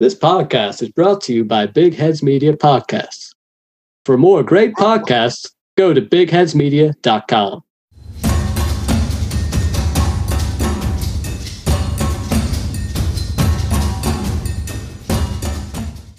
[0.00, 3.30] This podcast is brought to you by Big Heads Media Podcasts.
[4.04, 7.62] For more great podcasts, go to bigheadsmedia.com.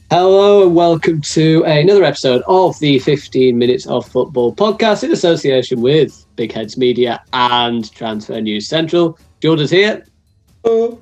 [0.09, 5.81] Hello and welcome to another episode of the 15 Minutes of Football podcast in association
[5.81, 9.19] with Big Heads Media and Transfer News Central.
[9.41, 10.05] Jordan's here.
[10.63, 11.01] Oh,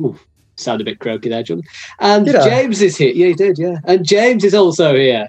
[0.00, 0.18] Ooh,
[0.62, 1.62] sound a bit croaky there, John.
[2.00, 2.48] And Did I?
[2.48, 3.12] James is here.
[3.12, 3.76] Yeah, he did, yeah.
[3.84, 5.28] And James is also here.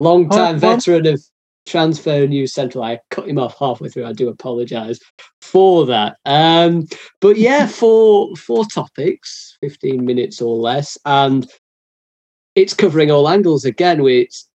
[0.00, 1.22] Long time Hi, veteran of
[1.66, 2.84] Transfer News Central.
[2.84, 4.06] I cut him off halfway through.
[4.06, 4.98] I do apologise
[5.40, 6.16] for that.
[6.24, 6.86] Um,
[7.20, 10.98] but yeah, four four topics, 15 minutes or less.
[11.04, 11.50] And
[12.54, 14.00] it's covering all angles again.
[14.06, 14.48] It's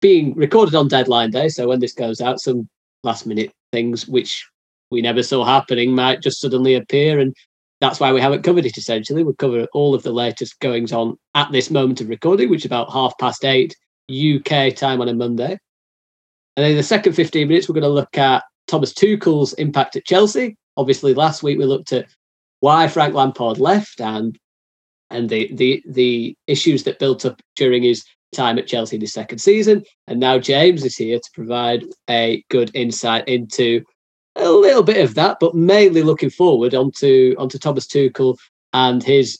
[0.00, 1.48] being recorded on deadline day.
[1.48, 2.68] So when this goes out, some
[3.02, 4.46] last minute things which
[4.90, 7.20] we never saw happening might just suddenly appear.
[7.20, 7.34] And
[7.80, 9.24] that's why we haven't covered it essentially.
[9.24, 12.66] We'll cover all of the latest goings on at this moment of recording, which is
[12.66, 13.74] about half past eight
[14.10, 15.58] UK time on a Monday.
[16.56, 19.96] And then in the second 15 minutes, we're going to look at Thomas Tuchel's impact
[19.96, 20.56] at Chelsea.
[20.76, 22.06] Obviously, last week we looked at
[22.60, 24.38] why Frank Lampard left and
[25.10, 29.12] and the the the issues that built up during his time at Chelsea in his
[29.12, 29.84] second season.
[30.06, 33.84] And now James is here to provide a good insight into
[34.40, 38.36] a little bit of that, but mainly looking forward onto onto Thomas Tuchel
[38.72, 39.38] and his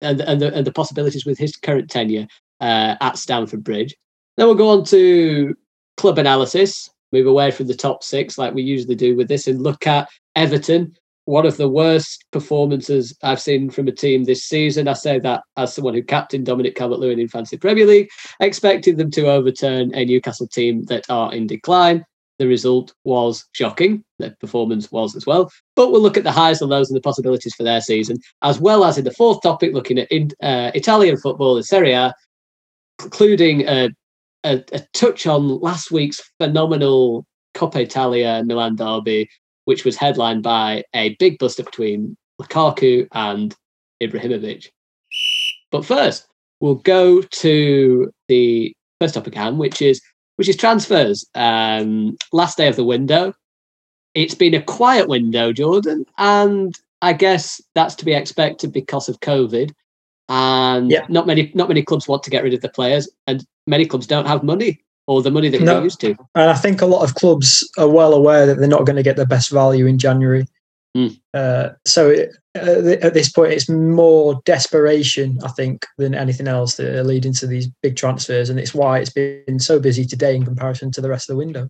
[0.00, 2.26] and and the, and the possibilities with his current tenure
[2.60, 3.94] uh, at Stamford Bridge.
[4.36, 5.54] Then we'll go on to
[5.96, 9.62] club analysis, move away from the top six like we usually do with this, and
[9.62, 10.96] look at Everton.
[11.24, 14.88] One of the worst performances I've seen from a team this season.
[14.88, 18.08] I say that as someone who captained Dominic Calvert-Lewin in Fantasy Premier League,
[18.40, 22.04] expecting them to overturn a Newcastle team that are in decline.
[22.38, 24.04] The result was shocking.
[24.18, 25.50] The performance was as well.
[25.76, 28.58] But we'll look at the highs and lows and the possibilities for their season, as
[28.58, 32.14] well as in the fourth topic, looking at in, uh, Italian football in Serie A,
[33.02, 33.90] including a,
[34.44, 39.28] a, a touch on last week's phenomenal Coppa Italia Milan derby,
[39.66, 43.54] which was headlined by a big buster between Lukaku and
[44.02, 44.68] Ibrahimovic.
[45.70, 46.26] But first,
[46.60, 50.00] we'll go to the first topic hand, which is
[50.36, 51.24] which is transfers.
[51.34, 53.34] Um, last day of the window.
[54.14, 59.20] It's been a quiet window, Jordan, and I guess that's to be expected because of
[59.20, 59.72] COVID.
[60.28, 61.06] And Yeah.
[61.08, 64.06] not many not many clubs want to get rid of the players, and many clubs
[64.06, 65.78] don't have money or the money that No.
[65.78, 66.14] they used to.
[66.34, 69.02] and I think a lot of clubs are well aware that they're not going to
[69.02, 70.46] get the best value in January.
[70.96, 71.18] Mm.
[71.34, 76.94] Uh, so it, at this point, it's more desperation, I think, than anything else that
[76.94, 80.44] are leading to these big transfers, and it's why it's been so busy today in
[80.44, 81.68] comparison to the rest of the window.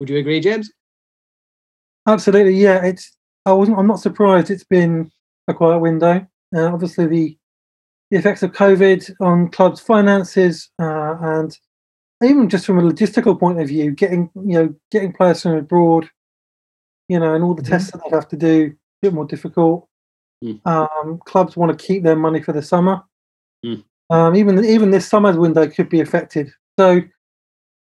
[0.00, 0.70] Would you agree, James?
[2.06, 2.84] Absolutely, yeah.
[2.84, 3.16] It's
[3.46, 3.78] I wasn't.
[3.78, 4.50] I'm not surprised.
[4.50, 5.10] It's been
[5.48, 6.26] a quiet window.
[6.54, 7.36] Uh, obviously, the
[8.10, 11.56] the effects of COVID on clubs' finances, uh, and
[12.22, 16.08] even just from a logistical point of view, getting you know getting players from abroad,
[17.08, 17.68] you know, and all the Mhm.
[17.68, 19.87] tests that they have to do, a bit more difficult.
[20.44, 20.64] Mm.
[20.66, 23.02] Um, clubs want to keep their money for the summer.
[23.64, 23.82] Mm.
[24.10, 26.50] Um, even even this summer's window could be affected.
[26.78, 27.00] So,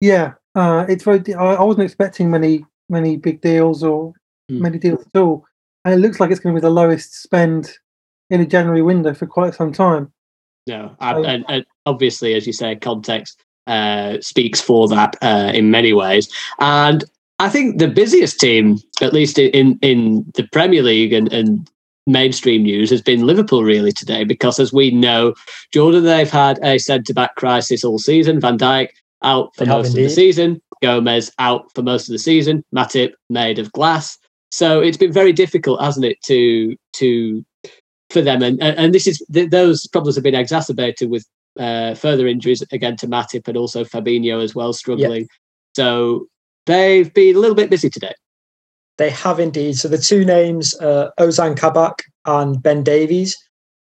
[0.01, 1.21] yeah, uh, it's very.
[1.33, 4.13] I, I wasn't expecting many many big deals or
[4.51, 4.59] Mm.
[4.59, 5.45] many deals at all,
[5.85, 7.71] and it looks like it's going to be the lowest spend
[8.29, 10.11] in a January window for quite some time.
[10.67, 15.71] No, So- and, and obviously, as you say, context uh, speaks for that uh, in
[15.71, 16.27] many ways.
[16.59, 17.03] And
[17.39, 21.69] I think the busiest team, at least in in the Premier League and, and
[22.07, 24.23] mainstream news, has been Liverpool really today.
[24.23, 25.33] Because as we know,
[25.73, 28.39] Jordan, they've had a centre back crisis all season.
[28.39, 28.89] Van Dijk
[29.23, 30.61] out for They most of the season.
[30.81, 32.63] Gomez out for most of the season.
[32.75, 34.17] Matip made of glass.
[34.49, 37.45] So it's been very difficult, hasn't it, to to
[38.09, 41.25] for them, and and this is th- those problems have been exacerbated with
[41.59, 45.27] uh, further injuries again to Matip and also Fabinho as well struggling.
[45.75, 46.27] So
[46.65, 48.13] they've been a little bit busy today.
[48.97, 49.77] They have indeed.
[49.77, 53.37] So the two names, uh, Ozan Kabak and Ben Davies.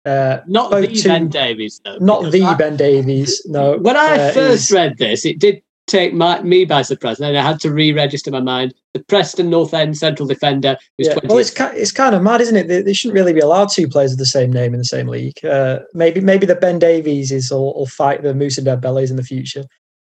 [0.05, 1.97] Uh, Not the two- Ben Davies though.
[1.99, 3.41] not the I- Ben Davies.
[3.45, 3.77] No.
[3.77, 7.41] When I uh, first read this, it did take my, me by surprise, and I
[7.41, 8.73] had to re-register my mind.
[8.93, 12.41] The Preston North End central defender who's Yeah, 20 well, it's it's kind of mad,
[12.41, 12.67] isn't it?
[12.67, 15.07] They, they shouldn't really be allowed two players of the same name in the same
[15.07, 15.43] league.
[15.43, 19.23] Uh, maybe maybe the Ben Davies is will, will fight the Musa Dembélés in the
[19.23, 19.65] future.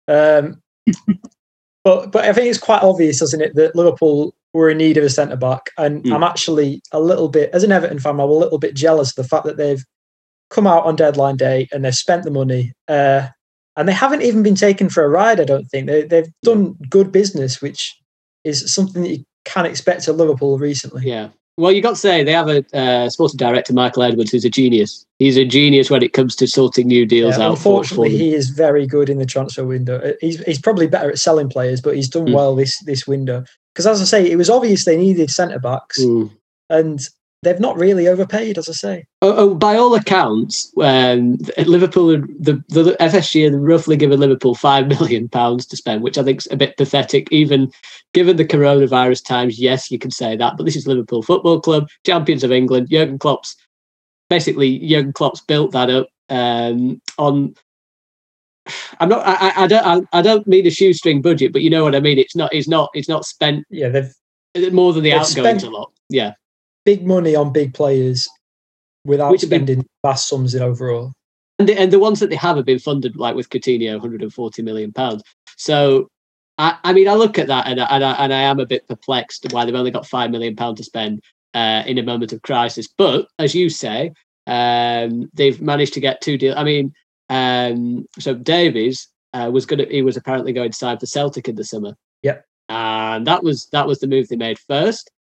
[0.08, 0.62] Um,
[1.84, 5.04] but but I think it's quite obvious, isn't it, that Liverpool were in need of
[5.04, 6.14] a centre back, and Mm.
[6.14, 9.16] I'm actually a little bit, as an Everton fan, I'm a little bit jealous of
[9.16, 9.84] the fact that they've
[10.50, 12.74] come out on deadline day and they've spent the money.
[12.88, 13.28] Uh,
[13.76, 15.40] and they haven't even been taken for a ride.
[15.40, 17.96] I don't think they, they've done good business, which
[18.44, 21.10] is something that you can't expect of Liverpool recently.
[21.10, 24.46] Yeah, well, you got to say they have a uh, sporting director, Michael Edwards, who's
[24.46, 25.06] a genius.
[25.20, 27.52] He's a genius when it comes to sorting new deals Yeah, out.
[27.52, 30.00] unfortunately, for he is very good in the transfer window.
[30.00, 32.34] Uh, He's he's probably better at selling players, but he's done Mm.
[32.34, 33.44] well this this window.
[33.74, 36.32] Because as I say, it was obvious they needed centre backs, Mm.
[36.70, 37.00] and
[37.44, 38.58] they've not really overpaid.
[38.58, 42.08] As I say, Oh, oh, by all accounts, um, Liverpool,
[42.40, 46.40] the, the FSG had roughly given Liverpool five million pounds to spend, which I think
[46.40, 47.72] is a bit pathetic, even
[48.14, 49.60] given the coronavirus times.
[49.60, 52.90] Yes, you can say that, but this is Liverpool Football Club, champions of England.
[52.90, 53.56] Jurgen Klopp's
[54.30, 57.54] basically Jurgen Klopp's built that up um, on.
[59.00, 59.26] I'm not.
[59.28, 59.86] I, I- I don't.
[60.14, 62.18] I, I don't mean a shoestring budget, but you know what I mean.
[62.18, 62.54] It's not.
[62.54, 62.90] It's not.
[62.94, 65.92] It's not spent yeah, they've more than the They've outgoings spent- a lot.
[66.10, 66.34] Yeah.
[66.86, 68.28] Big money on big players
[69.06, 71.14] without Which spending vast sums in overall.
[71.60, 74.62] and the, and the ones that they have have been funded like with Coutinho, 140
[74.62, 75.24] million pounds.
[75.58, 76.08] So,
[76.58, 78.66] I, I mean, I look at that and I, and I and I am a
[78.66, 81.22] bit perplexed why they've only got five million pound to spend
[81.54, 82.88] uh, in a moment of crisis.
[82.88, 84.12] But as you say,
[84.48, 86.56] um, they've managed to get two deals.
[86.56, 86.94] I mean,
[87.30, 91.48] um, so Davies uh, was going to he was apparently going to sign for Celtic
[91.48, 91.96] in the summer.
[92.22, 92.46] Yep.
[92.70, 95.12] and that was that was the move they made first.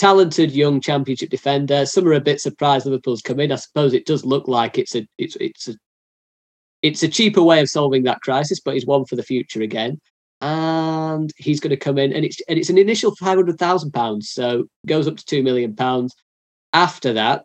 [0.00, 1.84] Talented young championship defender.
[1.84, 3.52] Some are a bit surprised Liverpool's come in.
[3.52, 5.74] I suppose it does look like it's a it's it's a
[6.80, 10.00] it's a cheaper way of solving that crisis, but he's one for the future again.
[10.40, 13.90] And he's going to come in, and it's and it's an initial five hundred thousand
[13.90, 16.14] pounds, so goes up to two million pounds.
[16.72, 17.44] After that,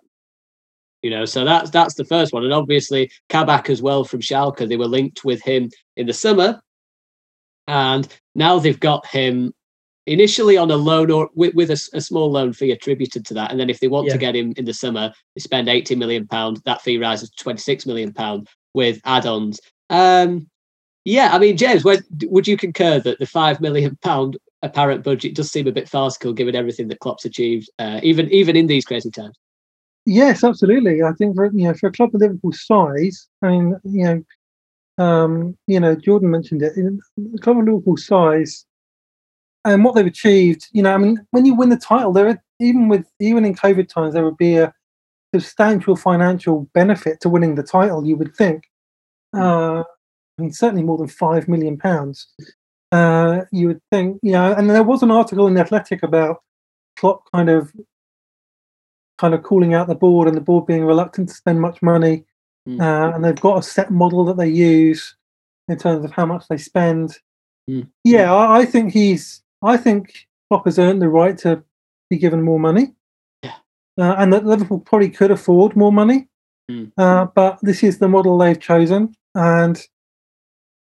[1.01, 4.65] you know, so that's that's the first one, and obviously Kabak as well from Schalke.
[4.65, 6.61] They were linked with him in the summer,
[7.67, 9.53] and now they've got him
[10.07, 13.51] initially on a loan or with, with a, a small loan fee attributed to that,
[13.51, 14.13] and then if they want Yeah.
[14.13, 16.61] to get him in the summer, they spend eighty million pound.
[16.65, 19.59] That fee rises to twenty six million pound with add-ons.
[19.89, 20.47] Um,
[21.05, 25.35] yeah, I mean, James, would, would you concur that the five million pound apparent budget
[25.35, 28.85] does seem a bit farcical given everything that Klopp's achieved, uh, even even in these
[28.85, 29.37] crazy times?
[30.07, 31.01] Yes, absolutely.
[31.03, 34.03] I think for you know for a club of Liverpool's size, I mean you
[34.97, 36.75] know, um, you know Jordan mentioned it.
[36.77, 36.99] in-
[37.35, 38.65] A club of Liverpool's size
[39.65, 40.67] and what they've achieved.
[40.71, 43.55] You know, I mean, when you win the title, there are, even with even in
[43.55, 44.73] COVID times, there would be a
[45.33, 48.05] substantial financial benefit to winning the title.
[48.05, 48.63] You would think.
[49.35, 49.83] Uh,
[50.37, 52.27] I mean, certainly more than five million pounds.
[52.91, 56.41] Uh, you would think, you know, and there was an article in the Athletic about
[56.97, 57.73] Klopp kind of
[59.17, 62.23] kind of calling out the board and the board being reluctant to spend much money.
[62.67, 62.81] Mm.
[62.81, 65.15] Uh, and they've got a set model that they use
[65.67, 67.17] in terms of how much they spend.
[67.69, 67.87] Mm.
[68.03, 69.41] Yeah, I, I think he's.
[69.65, 71.63] I think Klopp has earned the right to
[72.09, 72.93] be given more money.
[73.43, 73.55] Yeah.
[73.99, 76.27] Uh, and that Liverpool probably could afford more money.
[76.71, 76.91] Mm.
[76.97, 79.85] Uh, but this is the model they've chosen, and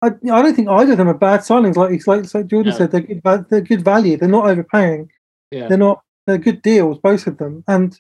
[0.02, 1.76] I, I don't think either of them are bad signings.
[1.76, 2.78] Like like, like Jordan No.
[2.78, 3.22] said, they're good.
[3.50, 4.18] They're good value.
[4.18, 5.12] They're not overpaying.
[5.52, 5.68] Yeah.
[5.68, 6.02] They're not.
[6.26, 7.64] They're good deals, both of them.
[7.68, 7.98] And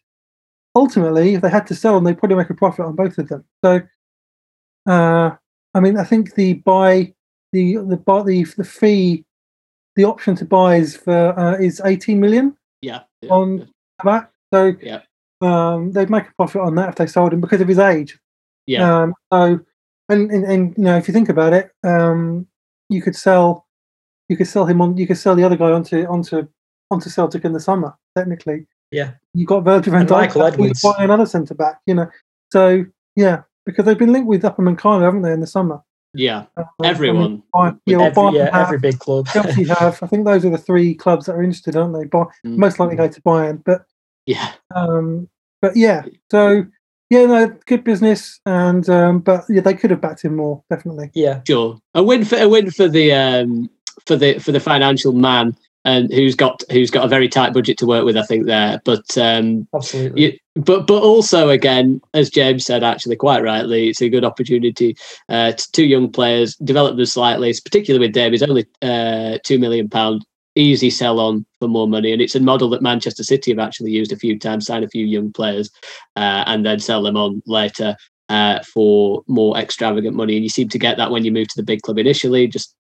[0.75, 3.29] ultimately, if they had to sell them, they'd probably make a profit on both of
[3.29, 3.45] them.
[3.63, 3.81] So,
[4.87, 5.31] uh,
[5.73, 7.13] I mean, I think the buy,
[7.53, 9.23] the the buy, the the fee,
[9.97, 13.01] the option to buy is for uh, is eighteen million Yeah.
[13.21, 13.67] yeah, on
[14.05, 14.31] back.
[14.53, 15.01] So, Yeah.
[15.41, 18.17] um, they'd make a profit on that if they sold him because of his age.
[18.67, 19.01] Yeah.
[19.01, 19.59] Um, so,
[20.09, 22.47] and, and and you know, if you think about it, um,
[22.89, 23.65] you could sell,
[24.29, 26.47] you could sell him on, you could sell the other guy onto onto
[26.91, 27.93] onto Celtic in the summer.
[28.17, 29.11] Technically, Yeah.
[29.33, 30.81] You've got Virgil van And Dijk, Michael back, Edwards.
[30.81, 31.79] buy another centre back.
[31.87, 32.09] You know,
[32.53, 32.85] so
[33.15, 35.81] yeah, because they've been linked with Upamecano, haven't they, in the summer?
[36.17, 36.45] Yeah.
[36.57, 37.43] Uh, I mean, Everyone.
[37.85, 39.27] Yeah, every, yeah, have, every big club.
[39.27, 40.01] Chelsea have.
[40.01, 42.05] I think those are the three clubs that are interested, aren't they?
[42.05, 42.57] By, Mm.
[42.57, 43.85] most likely go to Bayern, but
[44.25, 44.51] Yeah.
[44.75, 45.29] um,
[45.61, 46.65] but yeah, so
[47.09, 51.09] yeah, no, good business, and um, but yeah, they could have backed him more, definitely.
[51.13, 51.79] yeah, Sure.
[51.93, 53.69] A win for a win for the um
[54.05, 55.55] for the for the financial man
[55.87, 58.81] and who's got who's got a very tight budget to work with, I think there.
[58.83, 60.21] But um absolutely.
[60.21, 64.97] you, but but also again, as James said, actually quite rightly, it's a good opportunity
[65.29, 69.87] uh, to two young players develop them slightly, particularly with Davies, only uh, two million
[69.89, 70.25] pound
[70.55, 73.91] easy sell on for more money, and it's a model that Manchester City have actually
[73.91, 75.71] used a few times, sign a few young players,
[76.17, 77.95] uh, and then sell them on later
[78.27, 80.35] uh, for more extravagant money.
[80.35, 82.75] And you seem to get that when you move to the big club initially, just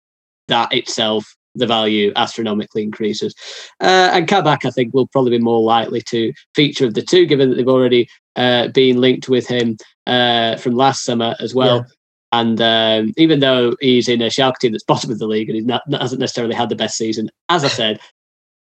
[0.49, 1.35] that itself.
[1.57, 3.33] The value astronomically increases,
[3.81, 7.25] uh, and Kabak, I think, will probably be more likely to feature of the two,
[7.25, 11.85] given that they've already uh, been linked with him uh, from last summer as well.
[12.31, 15.57] And um, even though he's in a Schalke team that's bottom of the league and
[15.57, 17.99] he hasn't necessarily had the best season, as I said,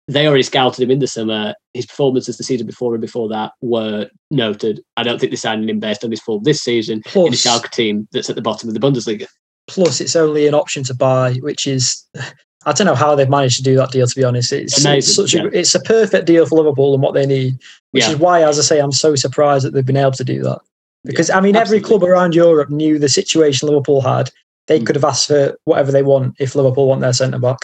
[0.08, 1.54] they already scouted him in the summer.
[1.74, 4.82] His performances the season before and before that were noted.
[4.96, 7.70] I don't think they're signing him based on his form this season in a Schalke
[7.72, 9.28] team that's at the bottom of the Bundesliga.
[9.68, 12.04] plus, it's only an option to buy, which is
[12.66, 14.08] I don't know how they've managed to do that deal.
[14.08, 15.44] To be honest, it's, Amazing, it's such yeah.
[15.44, 17.58] a it's a perfect deal for Liverpool and what they need,
[17.92, 18.12] which Yeah.
[18.12, 20.60] is why, as I say, I'm so surprised that they've been able to do that.
[21.06, 24.32] Because I mean, every club around Europe knew the situation Liverpool had.
[24.68, 24.86] They Mm.
[24.86, 27.60] could have asked for whatever they want if Liverpool want their centre back.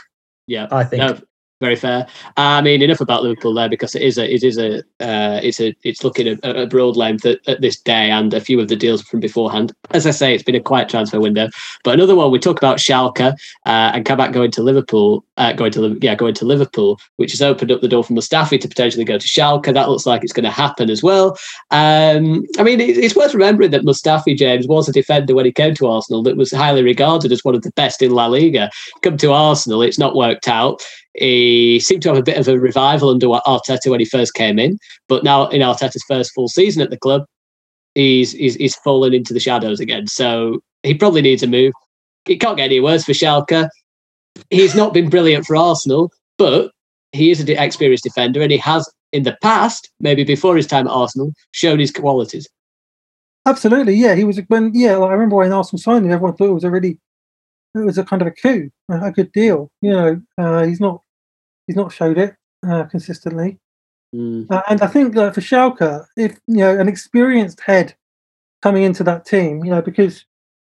[0.48, 1.02] Yeah, I think.
[1.02, 1.18] no,
[1.64, 2.06] very fair.
[2.38, 5.60] I mean, enough about Liverpool there because it is a, it is a, uh, it's
[5.60, 8.68] a, it's looking at a broad length at, at this day, and a few of
[8.68, 9.74] the deals from beforehand.
[9.92, 11.50] As I say, it's been a quiet transfer window.
[11.84, 13.32] But another one, we talk about Schalke
[13.66, 17.42] uh, and Kabak going to Liverpool, uh, going to yeah, going to Liverpool, which has
[17.42, 19.74] opened up the door for Mustafi to potentially go to Schalke.
[19.74, 21.38] That looks like it's going to happen as well.
[21.72, 25.52] Um, I mean, it, it's worth remembering that Mustafi James was a defender when he
[25.52, 28.70] came to Arsenal that was highly regarded as one of the best in La Liga.
[29.02, 30.86] Come to Arsenal, it's not worked out.
[31.16, 34.58] He seemed to have a bit of a revival under Arteta when he first came
[34.58, 37.26] in, but now in Arteta's first full season at the club,
[37.96, 40.08] he's he's, he's fallen into the shadows again.
[40.08, 41.74] So he probably needs a move.
[42.26, 43.70] It can't get any worse for Schalke.
[44.50, 46.72] He's not been brilliant for Arsenal, but
[47.12, 50.88] he is an experienced defender, and he has in the past, maybe before his time
[50.88, 52.48] at Arsenal, shown his qualities.
[53.46, 54.16] Absolutely, yeah.
[54.16, 54.98] He was when yeah.
[54.98, 57.00] Like, I remember when Arsenal signed him, everyone thought it was a really,
[57.76, 59.70] it was a kind of a coup, a, good deal.
[59.82, 61.02] You know, uh, he's not,
[61.74, 62.36] he's not showed it
[62.68, 63.58] uh, consistently.
[64.16, 64.46] Mm.
[64.50, 67.96] Uh, and I think like for Schalke, if you know an experienced head
[68.62, 70.26] coming into that team, you know, because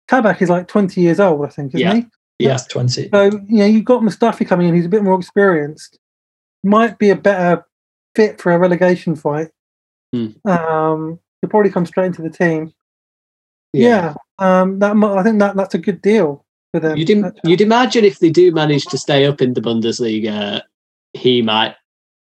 [0.07, 1.95] Kabak is like twenty years old, I think, isn't Yeah.
[1.95, 2.05] he?
[2.37, 2.49] Yeah.
[2.49, 3.09] That's twenty.
[3.09, 5.97] So you know, you've got Mustafi coming in, who's a bit more experienced,
[6.63, 7.65] might be a better
[8.15, 9.49] fit for a relegation fight.
[10.13, 10.27] Hmm.
[10.45, 12.73] Um, he'll probably come straight into the team.
[13.73, 16.97] Yeah, um, that I think that that's a good deal for them.
[16.97, 20.61] You'd, Im- you'd imagine if they do manage to stay up in the Bundesliga,
[21.13, 21.75] he might.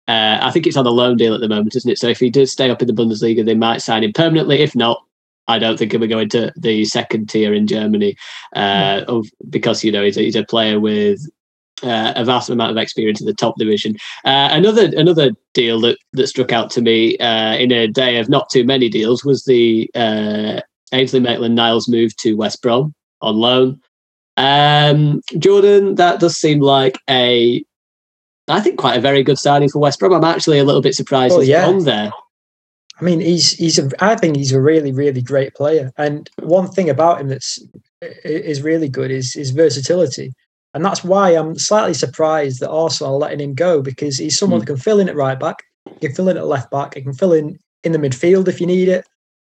[0.08, 1.98] Uh, I think it's on a loan deal at the moment, isn't it?
[1.98, 4.62] So if he does stay up in the Bundesliga, they might sign him permanently.
[4.62, 5.02] If not,
[5.48, 8.16] I don't think he'll be going to the second tier in Germany
[8.56, 11.22] uh, of, because you know he's a, he's a player with
[11.84, 13.96] uh, a vast amount of experience in the top division.
[14.26, 18.30] Uh, another another deal that, that struck out to me uh, in a day of
[18.30, 20.60] not too many deals was the uh,
[20.92, 23.82] Ainsley Maitland Niles move to West Brom on loan.
[24.38, 27.64] Um, Jordan, that does seem like a,
[28.48, 30.14] I think, quite a very good signing for West Brom.
[30.14, 31.66] I'm actually a little bit surprised Well, he's yeah.
[31.66, 32.12] gone there.
[33.00, 35.92] I mean, he's he's a, I think he's a really really great player.
[35.98, 37.60] And one thing about him that's
[38.24, 40.32] is really good is his versatility,
[40.74, 44.60] and that's why I'm slightly surprised that Arsenal are letting him go because he's someone
[44.60, 44.66] Hmm.
[44.66, 45.64] that can fill in at right back,
[46.00, 48.62] he can fill in at left back, he can fill in in the midfield if
[48.62, 49.06] you need it.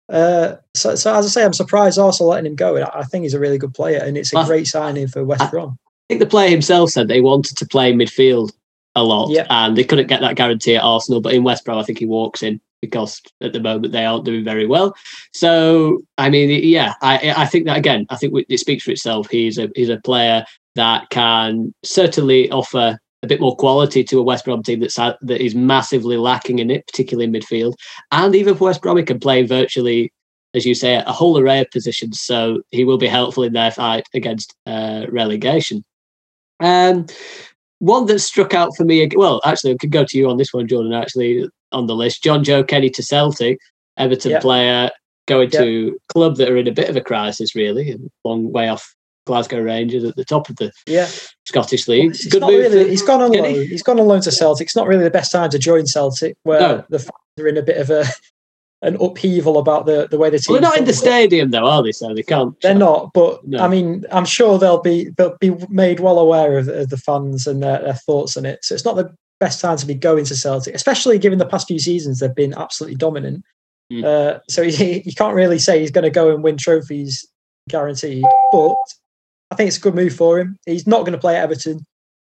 [0.08, 2.76] Uh, so, so as I say, I'm surprised Arsenal letting him go.
[2.76, 5.24] I I think he's a really good player, and it's a Well, great signing for
[5.24, 5.76] West I- Brom.
[6.08, 8.52] I think the player himself said they wanted to play midfield
[8.96, 9.46] a lot, Yeah.
[9.50, 11.20] and they couldn't get that guarantee at Arsenal.
[11.20, 14.24] But in West Brom, I think he walks in because at the moment they aren't
[14.24, 14.94] doing very well.
[15.32, 19.28] So I mean, yeah, I I think that again, I think it speaks for itself.
[19.30, 24.22] He's a he's a player that can certainly offer a bit more quality to a
[24.22, 27.74] West Brom team that's that is massively lacking in it, particularly in midfield.
[28.12, 30.12] And even for West Brom, he can play virtually,
[30.54, 32.20] as you say, a whole array of positions.
[32.20, 35.82] So he will be helpful in their fight against uh, relegation.
[36.60, 37.06] Um,
[37.80, 40.52] one that struck out for me, well, actually, I could go to you on this
[40.52, 40.92] one, Jordan.
[40.92, 43.58] Actually, on the list, Jonjoe Kenny to Celtic,
[43.98, 44.40] Everton Yeah.
[44.40, 44.90] player
[45.26, 45.60] going Yeah.
[45.60, 48.94] to club that are in a bit of a crisis, really, a long way off
[49.26, 51.08] Glasgow Rangers at the top of the Yeah,
[51.44, 52.10] Scottish League.
[52.12, 52.50] it's Good move.
[52.72, 52.88] really.
[52.88, 53.54] He's gone on loan.
[53.66, 54.66] He's gone on loan to Celtic.
[54.66, 56.84] It's not really the best time to join Celtic, where No.
[56.90, 58.04] the fans are in a bit of a
[58.82, 60.54] an upheaval about the the way the team.
[60.54, 61.92] Well, they're not in the stadium though, are they?
[61.92, 62.58] So they can't.
[62.60, 63.58] They're not, but No.
[63.58, 67.46] I mean, I'm sure they'll be they'll be made well aware of, of the fans
[67.46, 68.64] and their, their thoughts on it.
[68.64, 71.68] So it's not the best time to be going to Celtic, especially given the past
[71.68, 73.44] few seasons they've been absolutely dominant.
[73.92, 74.04] Mm.
[74.04, 77.26] Uh, so he, you can't really say he's going to go and win trophies
[77.68, 78.76] guaranteed, but
[79.50, 80.56] I think it's a good move for him.
[80.66, 81.84] He's not going to play at Everton.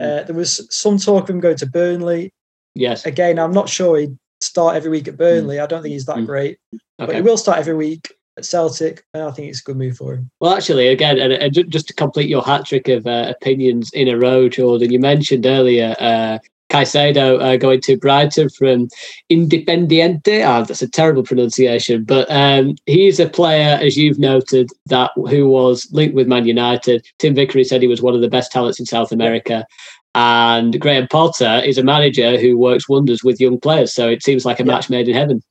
[0.00, 2.32] Uh, there was some talk of him going to Burnley.
[2.75, 3.04] Yes.
[3.04, 5.61] Again, I'm not sure he'd start every week at Burnley.
[5.61, 6.26] I don't think he's that Mm.
[6.26, 6.58] great,
[6.99, 9.96] but he will start every week at Celtic, and I think it's a good move
[9.96, 10.30] for him.
[10.40, 14.08] Well, actually, again, and, and just to complete your hat trick of uh, opinions in
[14.08, 16.38] a row, Jordan, you mentioned earlier uh,
[16.72, 18.88] Caicedo uh, going to Brighton from
[19.30, 20.44] Independiente.
[20.44, 25.46] Ah, that's a terrible pronunciation, but um, he's a player, as you've noted, that who
[25.49, 27.06] was linked with Man United.
[27.18, 29.66] Tim Vickery said he was one of the best talents in South America.
[30.14, 33.92] And Graham Potter is a manager who works wonders with young players.
[33.95, 34.73] So it seems like a Yeah.
[34.73, 35.42] match made in heaven.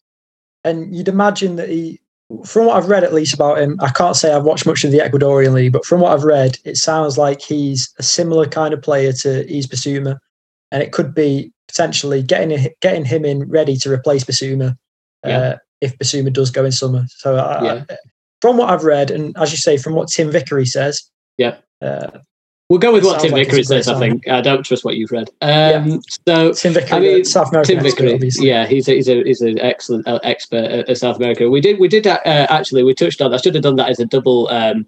[0.64, 2.00] And you'd imagine that he,
[2.46, 4.92] from what I've read at least about him, I can't say I've watched much of
[4.92, 8.74] the Ecuadorian league, but from what I've read, it sounds like he's a similar kind
[8.74, 10.20] of player to Yves Bissouma,
[10.72, 14.78] and it could be potentially getting getting him in ready to replace Bissouma
[15.26, 15.38] Yeah.
[15.38, 17.06] uh, if Bissouma does go in summer.
[17.10, 17.84] So, I, Yeah.
[17.90, 17.98] I,
[18.42, 21.02] from what I've read, and as you say, from what Tim Vickery says,
[21.38, 21.56] Yeah.
[21.82, 22.20] uh,
[22.72, 23.90] We'll go with what Tim like Vickery great says.
[23.90, 25.30] I think I don't trust what you've read.
[25.42, 28.48] Um, So Tim Vickery, I mean, South American Tim Vickery, obviously.
[28.48, 31.50] yeah, he's a, he's a he's an excellent uh, expert at, at South America.
[31.50, 33.32] We did we did uh, actually we touched on.
[33.32, 34.88] That, I should have done that as a double um,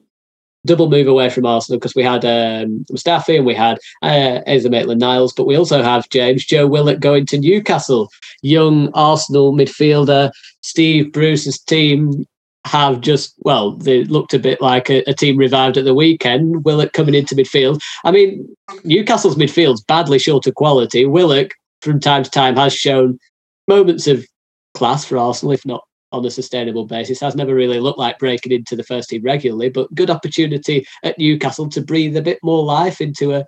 [0.66, 4.70] double move away from Arsenal because we had um, Mustafi and we had uh, Asa
[4.70, 8.10] Maitland Niles, but we also have James Joe Willock going to Newcastle,
[8.44, 10.32] young Arsenal midfielder.
[10.62, 12.26] Steve Bruce's team
[12.66, 16.64] have just well, they looked a bit like a, a team revived at the weekend.
[16.64, 17.82] Willock coming into midfield.
[18.04, 18.48] I mean,
[18.84, 21.06] Newcastle's midfield's badly short of quality.
[21.06, 23.20] Willock from time to time has shown
[23.68, 24.26] moments of
[24.74, 27.20] class for Arsenal, if not on a sustainable basis.
[27.20, 31.18] Has never really looked like breaking into the first team regularly, but good opportunity at
[31.18, 33.46] Newcastle to breathe a bit more life into a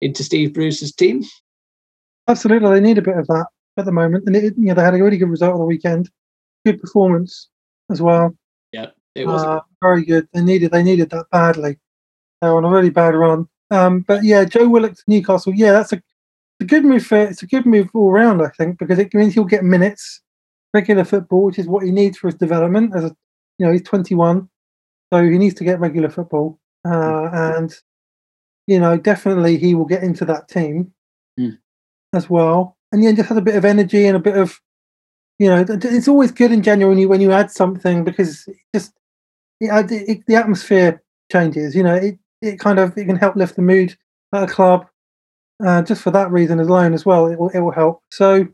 [0.00, 1.22] into Steve Bruce's team.
[2.26, 3.46] Absolutely, they need a bit of that
[3.76, 5.66] at the moment, and it, you know they had a really good result on the
[5.66, 6.10] weekend,
[6.64, 7.48] good performance
[7.90, 8.34] as well.
[9.16, 9.42] It was.
[9.42, 10.28] Uh, very good.
[10.32, 11.78] They needed they needed that badly.
[12.40, 13.48] They were on a really bad run.
[13.70, 15.52] Um, but yeah, Joe Willock to Newcastle.
[15.54, 16.02] Yeah, that's a,
[16.60, 18.42] a good move for it's a good move all round.
[18.42, 20.20] I think because it means he'll get minutes,
[20.74, 22.94] regular football, which is what he needs for his development.
[22.94, 23.16] As a
[23.58, 24.48] you know, he's 21,
[25.12, 26.58] so he needs to get regular football.
[26.86, 27.74] Uh, and
[28.66, 30.92] you know, definitely he will get into that team
[31.38, 31.58] Mm.
[32.14, 32.78] as well.
[32.92, 34.58] And yeah, just has a bit of energy and a bit of
[35.38, 38.90] you know, it's always good in January when you, when you add something because it
[39.62, 41.74] just it, it, the atmosphere changes.
[41.74, 43.96] You know, it, it kind of it can help lift the mood
[44.32, 44.86] at a club.
[45.64, 48.02] Uh, just for that reason alone as well, it will it will help.
[48.10, 48.46] So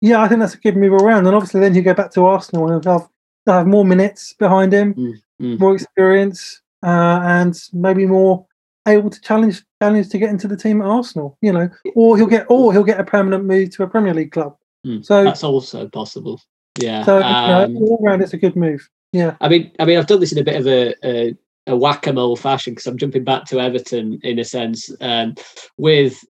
[0.00, 1.26] yeah, I think that's a good move around.
[1.26, 3.08] And obviously, then you go back to Arsenal and have
[3.46, 4.94] they'll have more minutes behind him,
[5.40, 5.58] mm.
[5.58, 8.46] more experience, uh, and maybe more
[8.88, 11.38] able to challenge challenge to get into the team at Arsenal.
[11.42, 14.32] You know, or he'll get or he'll get a permanent move to a Premier League
[14.32, 14.56] club.
[14.86, 15.04] Mm.
[15.04, 16.40] So That's also possible.
[16.80, 17.04] Yeah.
[17.04, 18.88] so you um, know, all round, it's a good move.
[19.12, 19.36] Yeah.
[19.40, 21.36] I mean, I mean, I've done this in a bit of a, a,
[21.66, 25.34] a whack-a-mole fashion because I'm jumping back to Everton in a sense um,
[25.76, 26.24] with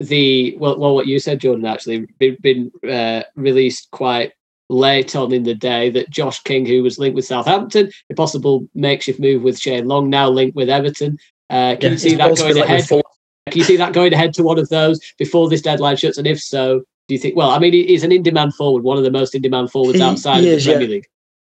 [0.00, 4.32] the well, well, what you said, Jordan, actually been, been uh, released quite
[4.68, 8.68] late on in the day that Josh King, who was linked with Southampton, a possible
[8.74, 11.18] makeshift move with Shane Long, now linked with Everton.
[11.48, 12.88] Uh, can Yeah, you see that going ahead?
[12.88, 16.18] Can you see that going ahead to one of those before this deadline shuts?
[16.18, 17.36] And if so, do you think?
[17.36, 20.50] Well, I mean, he's an in-demand forward, one of the most in-demand forwards outside he
[20.50, 20.76] of is, the yeah.
[20.76, 21.06] Premier League.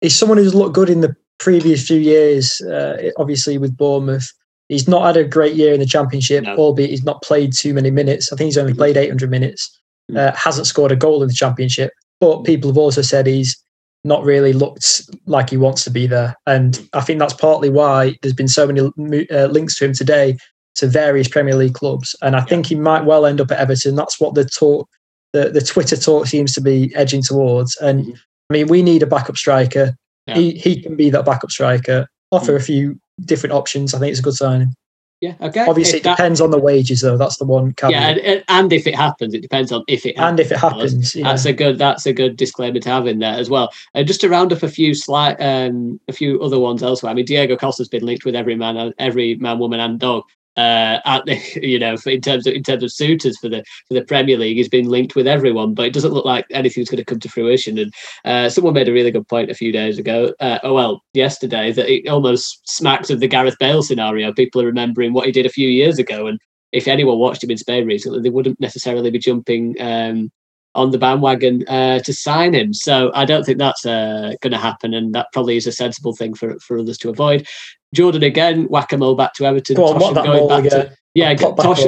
[0.00, 2.60] He's someone who's looked good in the previous few years.
[2.60, 4.30] Uh, obviously, with Bournemouth,
[4.68, 6.56] he's not had a great year in the Championship, No.
[6.56, 8.32] albeit he's not played too many minutes.
[8.32, 8.76] I think he's only Mhm.
[8.78, 9.70] played 800 minutes.
[10.10, 10.16] Mhm.
[10.18, 13.56] Uh, hasn't scored a goal in the Championship, but people have also said he's
[14.04, 18.16] not really looked like he wants to be there, and I think that's partly why
[18.22, 20.36] there's been so many uh, links to him today
[20.76, 23.96] to various Premier League clubs, and I think he might well end up at Everton.
[23.96, 24.88] That's what the talk,
[25.34, 28.14] the the Twitter talk seems to be edging towards, and.
[28.50, 29.94] I mean, we need a backup striker.
[30.26, 30.34] Yeah.
[30.34, 32.08] He he can be that backup striker.
[32.32, 33.94] Offer a few different options.
[33.94, 34.74] I think it's a good signing.
[35.20, 35.66] Yeah, okay.
[35.68, 37.18] Obviously, If it that- depends on the wages, though.
[37.18, 37.92] That's the one caveat.
[37.92, 40.30] yeah, and, and- and if it happens, it depends on if it happens.
[40.30, 41.22] and if it happens, know.
[41.24, 41.78] That's a good.
[41.78, 43.70] That's a good disclaimer to have in there as well.
[43.94, 47.10] And just to round up a few slight, um, a few other ones elsewhere.
[47.10, 50.24] I mean, Diego Costa's been linked with every man, every man, woman, and dog.
[50.56, 53.94] Uh, at the, you know, in terms of in terms of suitors for the for
[53.94, 56.98] the Premier League, he's been linked with everyone, but it doesn't look like anything's going
[56.98, 57.78] to come to fruition.
[57.78, 60.34] And uh, someone made a really good point a few days ago.
[60.40, 64.32] Uh, oh well, yesterday that it almost smacks of the Gareth Bale scenario.
[64.32, 66.38] People are remembering what he did a few years ago, and
[66.72, 70.30] if anyone watched him in Spain recently, they wouldn't necessarily be jumping um,
[70.74, 72.72] on the bandwagon uh, to sign him.
[72.72, 76.14] So I don't think that's uh, going to happen, and that probably is a sensible
[76.14, 77.46] thing for for others to avoid.
[77.94, 79.76] Jordan again, whack a mole back to Everton.
[79.76, 80.86] Go on, going back again?
[80.86, 81.82] to yeah, back Tosh.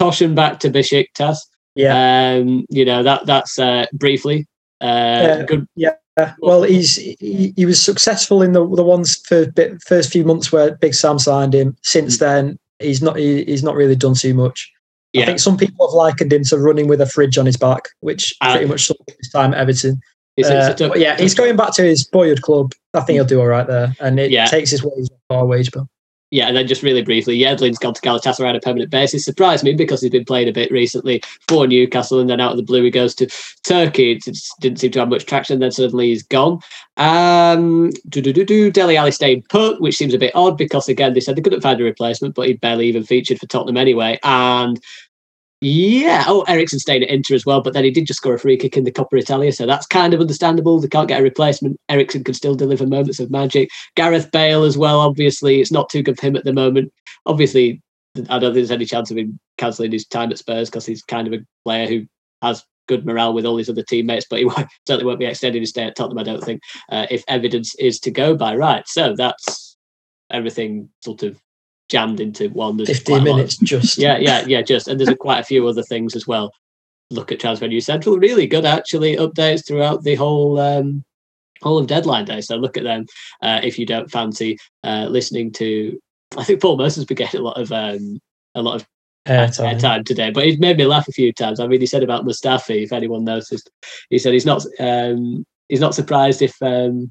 [0.00, 1.38] Tosun back to Besiktas.
[1.74, 2.36] Yeah.
[2.36, 4.46] Um, you know that that's uh, briefly.
[4.80, 5.42] Uh, Yeah.
[5.44, 5.66] good.
[5.74, 5.94] Yeah,
[6.38, 10.50] well, he's he, he was successful in the the ones for bit, first few months
[10.50, 11.76] where Big Sam signed him.
[11.82, 14.72] Since then, he's not he, he's not really done too much.
[15.16, 17.88] I think some people have likened him to running with a fridge on his back,
[18.00, 20.00] which Uh, pretty much sums his time at Everton.
[20.36, 22.72] it's, it's Uh, a yeah, he's going back to his boyhood club.
[22.94, 24.46] I think he'll do all right there, and it Yeah.
[24.46, 25.88] takes his wages off our wage bill.
[26.32, 29.24] Yeah, and then just really briefly, Yedlin's gone to Galatasaray on a permanent basis.
[29.24, 32.56] Surprised me because he's been playing a bit recently for Newcastle, and then out of
[32.56, 33.28] the blue he goes to
[33.62, 34.12] Turkey.
[34.12, 34.24] It
[34.60, 35.60] didn't seem to have much traction.
[35.60, 36.58] Then suddenly he's gone.
[36.96, 38.72] Um, do do do do.
[38.72, 41.60] Dele Alli staying put, which seems a bit odd because again they said they couldn't
[41.60, 44.18] find a replacement, but he barely even featured for Tottenham anyway.
[44.24, 44.82] And
[45.60, 48.38] yeah, oh Eriksen staying at Inter as well, but then he did just score a
[48.38, 50.78] free kick in the Coppa Italia, so that's kind of understandable.
[50.78, 51.80] They can't get a replacement.
[51.88, 53.70] Eriksen can still deliver moments of magic.
[53.94, 55.00] Gareth Bale as well.
[55.00, 56.92] Obviously, it's not too good for him at the moment.
[57.24, 57.80] Obviously,
[58.28, 61.02] I don't think there's any chance of him cancelling his time at Spurs because he's
[61.02, 62.06] kind of a player who
[62.42, 65.62] has good morale with all his other teammates, but he won't, certainly won't be extending
[65.62, 66.18] his stay at Tottenham.
[66.18, 68.56] I don't think, uh, if evidence is to go by.
[68.56, 69.76] Right, so that's
[70.30, 71.40] everything sort of
[71.88, 72.76] jammed into one.
[72.76, 73.98] There's 15 quite of- minutes just.
[73.98, 76.52] yeah, yeah, yeah, just and there's a, quite a few other things as well.
[77.10, 79.16] Look at Transfer News Central, really good actually.
[79.16, 81.04] Updates throughout the whole um,
[81.62, 82.40] whole of deadline day.
[82.40, 83.06] So look at them
[83.42, 86.00] uh, if you don't fancy uh, listening to.
[86.36, 88.20] I think Paul Merson's been getting a lot of um,
[88.54, 88.86] a lot of
[89.26, 89.80] Airtime.
[89.80, 91.58] time today, but he's made me laugh a few times.
[91.58, 92.84] I mean, he said about Mustafi.
[92.84, 93.70] If anyone noticed,
[94.10, 97.10] he said he's not um, he's not surprised if um,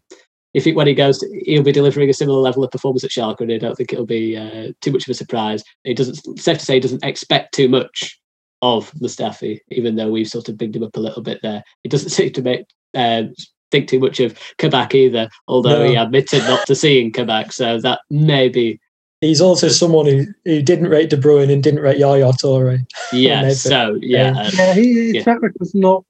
[0.56, 3.12] if he, when he goes, to, he'll be delivering a similar level of performance at
[3.12, 5.64] Schalke, and I don't think it'll be uh, too much of a surprise.
[5.84, 8.18] He doesn't safe to say he doesn't expect too much
[8.62, 11.62] of Mustafi, even though we've sort of bigged him up a little bit there.
[11.84, 13.34] He doesn't seem to make um,
[13.70, 18.00] think too much of Kabak either, although he admitted not to seeing Kabak, so that
[18.10, 18.80] may be
[19.22, 22.86] He's also someone who, who didn't rate De Bruyne and didn't rate Yaya Toure.
[23.14, 23.50] yeah.
[23.50, 25.24] so yeah, uh, Yeah, he, his Yeah.
[25.24, 26.06] track record's not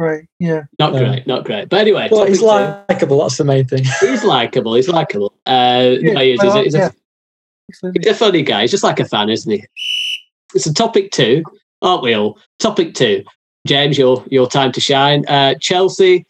[0.00, 0.24] great.
[0.38, 0.62] Yeah.
[0.78, 1.00] not No.
[1.00, 1.68] great, not great.
[1.68, 3.20] But anyway, Well, he's likable.
[3.20, 3.84] That's the main thing.
[4.00, 4.74] he's likable.
[4.74, 5.34] He's likable.
[5.46, 6.40] Uh, Yeah, no, he is.
[6.40, 6.90] He's, a, he's, yeah.
[7.68, 8.00] Absolutely.
[8.02, 8.62] he's a funny guy.
[8.62, 9.62] He's just like a fan, isn't he?
[10.54, 11.44] It's a topic two,
[11.82, 12.38] aren't we all?
[12.58, 13.24] Topic two,
[13.66, 15.26] James, your your time to shine.
[15.28, 16.24] Uh, Chelsea.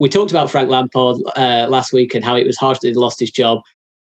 [0.00, 2.94] We talked about Frank Lampard uh, last week and how it was harsh that he
[2.94, 3.62] lost his job.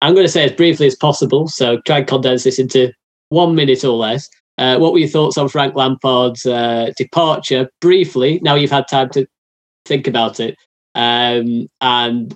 [0.01, 2.93] I'm going to say as briefly as possible, so try and condense this into
[3.31, 4.31] one minute or less.
[4.63, 7.69] Uh, what were your thoughts on Frank Lampard's uh, departure?
[7.81, 9.27] Briefly, now you've had time to
[9.85, 10.57] think about it.
[10.95, 12.33] Um, and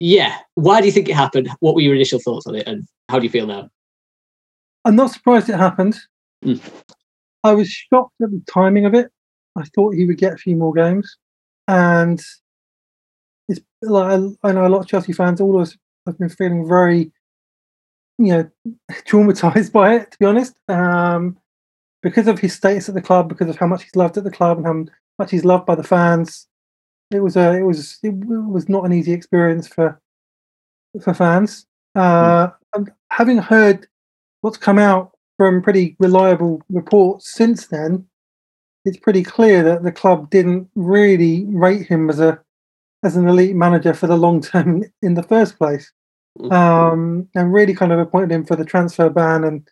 [0.00, 1.50] yeah, why do you think it happened?
[1.60, 3.68] What were your initial thoughts on it, and how do you feel now?
[4.86, 5.98] I'm not surprised it happened.
[6.42, 6.62] Mm.
[7.44, 9.10] I was shocked at the timing of it.
[9.54, 11.18] I thought he would get a few more games,
[11.68, 12.22] and
[13.50, 15.42] it's like I, I know a lot of Chelsea fans.
[15.42, 17.12] All of us have been feeling very,
[18.16, 18.50] you know,
[19.06, 20.12] traumatized by it.
[20.12, 21.36] To be honest, um,
[22.06, 24.30] because of his status at the club, because of how much he's loved at the
[24.30, 26.46] club, and how much he's loved by the fans.
[27.10, 30.00] It was a, it was, it was not an easy experience for
[31.02, 31.66] for fans.
[31.96, 33.88] Uh, and having heard
[34.42, 38.06] what's come out from pretty reliable reports since then,
[38.84, 42.38] it's pretty clear that the club didn't really rate him as a
[43.02, 45.90] as an elite manager for the long term in the first place,
[46.52, 49.68] um, and really kind of appointed him for the transfer ban and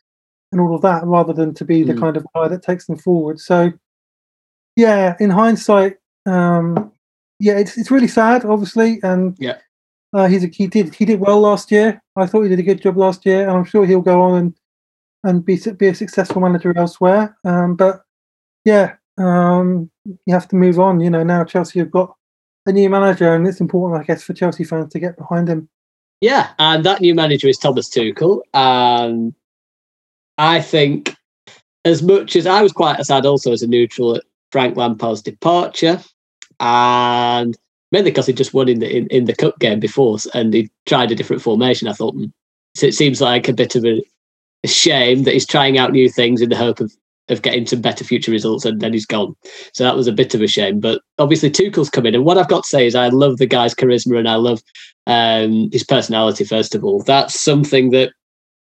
[0.53, 2.01] and all of that, rather than to be the Mm.
[2.01, 3.41] kind of guy that takes them forward.
[3.41, 3.73] So,
[4.77, 6.93] yeah, in hindsight, um,
[7.39, 9.59] yeah, it's it's really sad, obviously, and Yeah.
[10.13, 12.01] uh, he's a, he did he did well last year.
[12.17, 14.35] I thought he did a good job last year, and I'm sure he'll go on
[14.37, 14.55] and
[15.25, 17.37] and be be a successful manager elsewhere.
[17.45, 18.05] Um, but
[18.65, 19.91] yeah, um,
[20.27, 21.01] you have to move on.
[21.01, 22.15] You know, now Chelsea have got
[22.67, 25.69] a new manager, and it's important, I guess, for Chelsea fans to get behind him.
[26.21, 29.35] Yeah, and that new manager is Thomas Tuchel, and
[30.39, 31.15] I think
[31.85, 35.23] as much as I was quite as sad also as a neutral at Frank Lampard's
[35.23, 36.01] departure,
[36.61, 37.57] and
[37.93, 40.71] mainly because he just won in the in, in the cup game before, and he
[40.87, 41.89] tried a different formation.
[41.89, 42.27] I thought hmm,
[42.75, 44.03] so it seems like a bit of a,
[44.65, 46.93] a shame that he's trying out new things in the hope of
[47.31, 49.35] of getting some better future results, and then he's gone.
[49.73, 50.79] So that was a bit of a shame.
[50.79, 53.47] But obviously Tuchel's come in, and what I've got to say is I love the
[53.47, 54.63] guy's charisma, and I love
[55.07, 56.45] um, his personality.
[56.45, 58.13] First of all, that's something that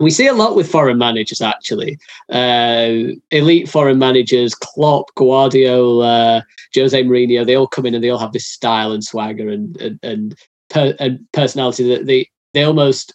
[0.01, 1.41] we see a lot with foreign managers.
[1.41, 1.97] Actually,
[2.29, 8.17] uh, elite foreign managers, Klopp, Guardiola, Jose Mourinho, they all come in and they all
[8.17, 10.35] have this style and swagger and and and,
[10.69, 13.13] per, and personality that they they almost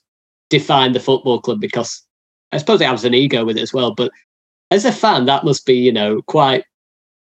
[0.48, 2.02] define the football club because
[2.52, 3.92] I suppose they have an ego with it as well.
[3.94, 4.12] But
[4.70, 6.64] as a fan, that must be you know quite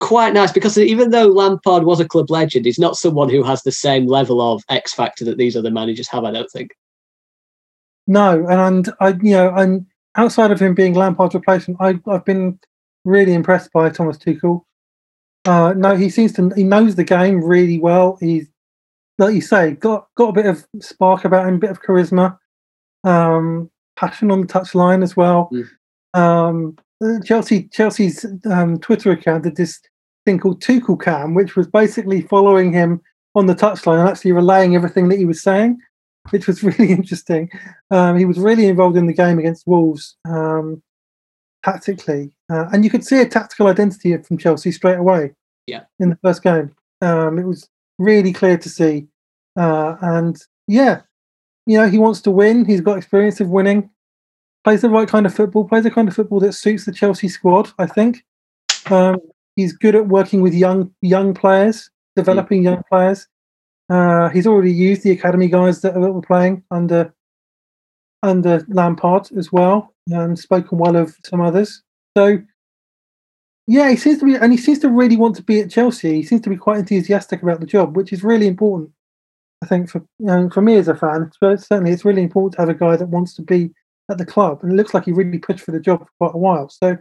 [0.00, 3.62] quite nice because even though Lampard was a club legend, he's not someone who has
[3.62, 6.24] the same level of X factor that these other managers have.
[6.24, 6.72] I don't think.
[8.06, 9.86] No, and I, you know, and
[10.16, 12.58] outside of him being Lampard's replacement, I, I've been
[13.04, 14.62] really impressed by Thomas Tuchel.
[15.46, 18.16] Uh, no, he seems to he knows the game really well.
[18.20, 18.48] He's
[19.18, 22.38] like you say, got got a bit of spark about him, a bit of charisma,
[23.04, 25.50] um, passion on the touchline as well.
[25.52, 25.68] Mm.
[26.18, 29.80] Um, uh, Chelsea Chelsea's um, Twitter account did this
[30.24, 33.00] thing called Tuchel Cam, which was basically following him
[33.34, 35.78] on the touchline and actually relaying everything that he was saying,
[36.30, 37.50] which was really interesting.
[37.90, 40.82] Um, he was really involved in the game against Wolves um,
[41.64, 45.32] tactically, uh, and you could see a tactical identity from Chelsea straight away.
[45.66, 45.84] Yeah.
[45.98, 49.06] in the first game, um, it was really clear to see,
[49.56, 51.00] uh, and yeah,
[51.66, 52.64] you know he wants to win.
[52.64, 53.90] He's got experience of winning.
[54.62, 55.66] Plays the right kind of football.
[55.66, 57.70] Plays the kind of football that suits the Chelsea squad.
[57.78, 58.24] I think
[58.90, 59.18] um,
[59.56, 63.26] he's good at working with young young players, developing young players.
[63.90, 67.14] Uh, he's already used the academy guys that, were playing under
[68.22, 71.82] under Lampard as well, and spoken well of some others.
[72.16, 72.38] So,
[73.66, 76.14] yeah, he seems to be, and he seems to really want to be at Chelsea.
[76.14, 78.90] He seems to be quite enthusiastic about the job, which is really important.
[79.62, 82.54] I think for you know, for me as a fan, but certainly it's really important
[82.54, 83.70] to have a guy that wants to be
[84.10, 86.34] at the club, and it looks like he really pushed for the job for quite
[86.34, 86.68] a while.
[86.70, 86.96] So,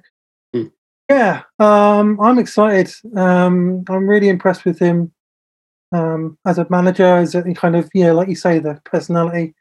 [0.54, 0.68] Hmm.
[1.10, 2.94] yeah, um, I'm excited.
[3.16, 5.12] Um, I'm really impressed with him
[5.94, 9.54] um, as a manager, as a kind of yeah, like you say, the personality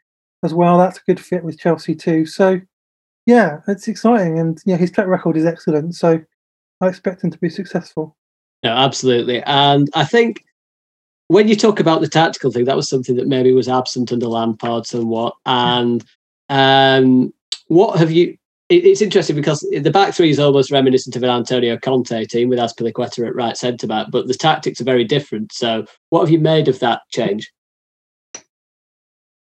[0.43, 0.77] as well.
[0.77, 2.25] That's a good fit with Chelsea too.
[2.25, 2.59] So,
[3.25, 5.95] yeah, it's exciting, and yeah, his track record is excellent.
[5.95, 6.21] So,
[6.81, 8.17] I expect him to be successful.
[8.63, 9.43] No, absolutely.
[9.43, 10.43] And I think
[11.27, 14.27] when you talk about the tactical thing, that was something that maybe was absent under
[14.27, 15.35] Lampard somewhat.
[15.45, 16.03] And
[16.49, 17.33] um,
[17.67, 18.37] what have you?
[18.73, 22.49] It- It's interesting because the back three is almost reminiscent of an Antonio Conte team
[22.49, 25.51] with Azpilicueta at right centre back, but the tactics are very different.
[25.53, 27.51] So, what have you made of that change?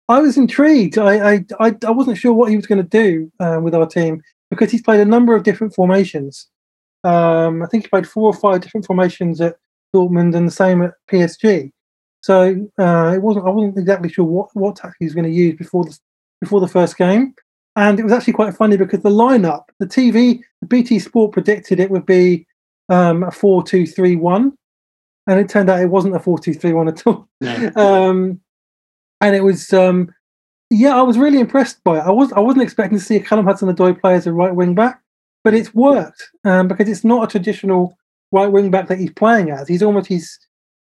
[0.08, 0.98] I was intrigued.
[0.98, 3.86] I I, I, I wasn't sure what he was going to do uh, with our
[3.86, 6.48] team because he's played a number of different formations.
[7.04, 9.56] Um, I think he played four or five different formations at
[9.94, 11.70] Dortmund and the same at PSG.
[12.22, 13.46] So uh, it wasn't.
[13.46, 15.96] I wasn't exactly sure what what tactic he was going to use before the
[16.40, 17.34] before the first game.
[17.76, 21.80] And it was actually quite funny because the lineup, the TV, the BT Sport predicted
[21.80, 22.46] it would be
[22.90, 24.52] um, a four-two-three-one,
[25.26, 27.70] and it turned out it wasn't a four-two-three-one at all No.
[27.76, 28.40] um,
[29.22, 30.12] and it was um,
[30.70, 32.02] yeah, I was really impressed by it.
[32.02, 35.00] I was I wasn't expecting to see Callum Hudson-Odoi play as a right wing back,
[35.44, 37.96] but it's worked um, because it's not a traditional
[38.32, 39.68] right wing back that he's playing as.
[39.68, 40.38] He's almost he's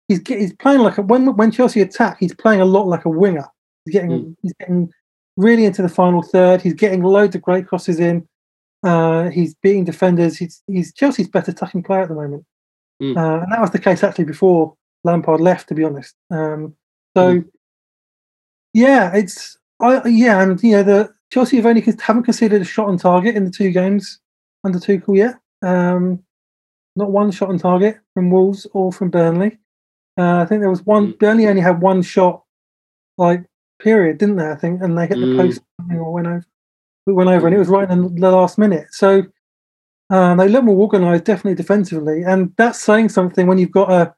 [0.08, 3.10] he's he's playing like a, when when Chelsea attack, he's playing a lot like a
[3.10, 3.46] winger.
[3.84, 4.36] He's getting Mm.
[4.42, 4.90] he's getting
[5.38, 6.60] really into the final third.
[6.60, 8.28] He's getting loads of great crosses in.
[8.82, 10.36] Uh, he's beating defenders.
[10.36, 12.44] He's he's Chelsea's better attacking player at the moment,
[13.02, 13.16] Mm.
[13.16, 14.74] uh, and that was the case actually before
[15.04, 15.68] Lampard left.
[15.68, 16.74] To be honest, um,
[17.16, 17.42] so
[18.74, 22.88] yeah, it's I yeah, and you know the Chelsea have only haven't considered a shot
[22.88, 24.20] on target in the two games
[24.64, 25.36] under Tuchel yet.
[25.62, 26.22] Um,
[26.96, 29.58] not one shot on target from Wolves or from Burnley.
[30.18, 31.12] Uh, I think there was one.
[31.12, 32.44] Burnley only had one shot,
[33.16, 33.44] like
[33.78, 34.48] period, didn't they?
[34.50, 35.36] I think, and they hit the Mm.
[35.36, 35.60] post
[35.90, 36.44] or went over.
[37.06, 38.88] We went over, and it was right in the last minute.
[38.90, 39.22] So
[40.10, 44.14] um, they look more organised, definitely defensively, and that's saying something when you've got a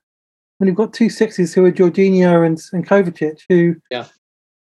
[0.58, 4.06] when you've got two sixes who are Jorginho and and Kovacic, who Yeah.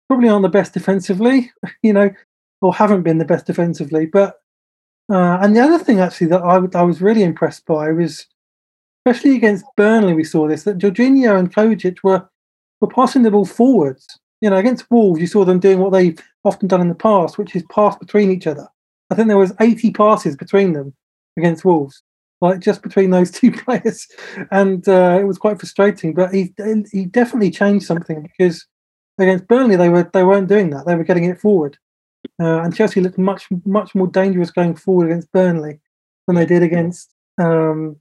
[0.08, 1.52] probably aren't the best defensively,
[1.84, 2.10] you know,
[2.62, 4.06] or haven't been the best defensively.
[4.06, 4.36] But
[5.12, 8.28] uh, and the other thing actually that I, I was really impressed by was,
[9.06, 12.28] especially against Burnley, we saw this that Jorginho and Kovacic were
[12.80, 14.06] were passing the ball forwards.
[14.42, 17.38] You know, against Wolves, you saw them doing what they've often done in the past,
[17.38, 18.68] which is pass between each other.
[19.10, 20.94] I think there was 80 passes between them
[21.38, 22.02] against Wolves,
[22.42, 24.08] like just between those two players,
[24.52, 26.14] and uh, it was quite frustrating.
[26.14, 26.54] But he
[26.92, 28.66] he definitely changed something because
[29.18, 31.78] against Burnley they were they weren't doing that; they were getting it forward,
[32.42, 35.80] uh, and Chelsea looked much much more dangerous going forward against Burnley
[36.28, 37.98] than they did against um,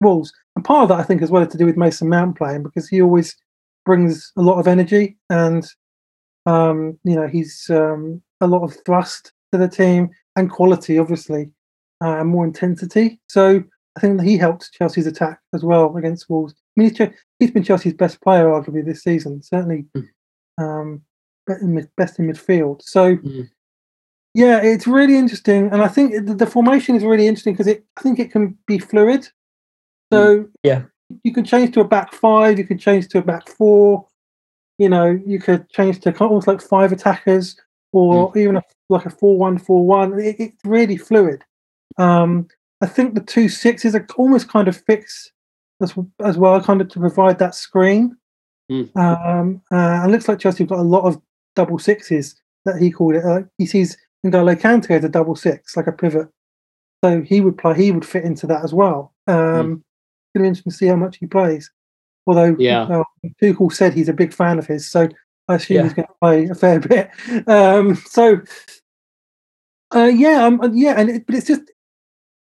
[0.00, 0.32] Wolves.
[0.54, 2.62] And part of that, I think, as well, is to do with Mason Mount playing
[2.62, 3.34] because he always
[3.84, 5.66] brings a lot of energy and
[6.46, 11.50] um, you know he's um, a lot of thrust to the team and quality, obviously,
[12.04, 13.20] uh, and more intensity.
[13.28, 13.62] So
[13.96, 16.52] I think that he helped Chelsea's attack as well against Wolves.
[16.76, 20.08] I mean, he's, he's been Chelsea's best player arguably this season, certainly Mm.
[20.58, 21.02] um,
[21.48, 22.82] in best in midfield.
[22.82, 23.48] So Mm.
[24.34, 27.84] yeah, it's really interesting, and I think the, the formation is really interesting because it
[27.96, 29.28] I think it can be fluid.
[30.12, 30.82] So Yeah.
[31.22, 34.06] You can change to a back five, you can change to a back four.
[34.78, 37.56] You know, you could change to almost like five attackers,
[37.92, 40.18] or even a, like a four-one-four-one.
[40.18, 41.44] It, it's really fluid.
[41.96, 42.48] Um,
[42.80, 45.30] I think the two sixes are almost kind of fixed
[45.80, 48.16] as, as well, kind of to provide that screen.
[48.70, 48.96] Mm.
[48.96, 51.20] Um, uh, and it looks like Chelsea got a lot of
[51.54, 53.24] double sixes that he called it.
[53.24, 56.28] Uh, he sees N'Golo Kante as a double six, like a pivot.
[57.04, 57.76] So he would play.
[57.76, 59.12] He would fit into that as well.
[59.28, 59.84] Um,
[60.34, 61.70] Going to be interesting to see how much he plays.
[62.26, 62.82] Although Yeah.
[62.84, 63.04] uh,
[63.40, 65.08] Tuchel said he's a big fan of his, so
[65.48, 65.82] I assume Yeah.
[65.84, 67.10] he's going to play a fair bit.
[67.48, 68.40] Um, so
[69.94, 71.62] uh, yeah, um, uh, yeah, and it, but it's just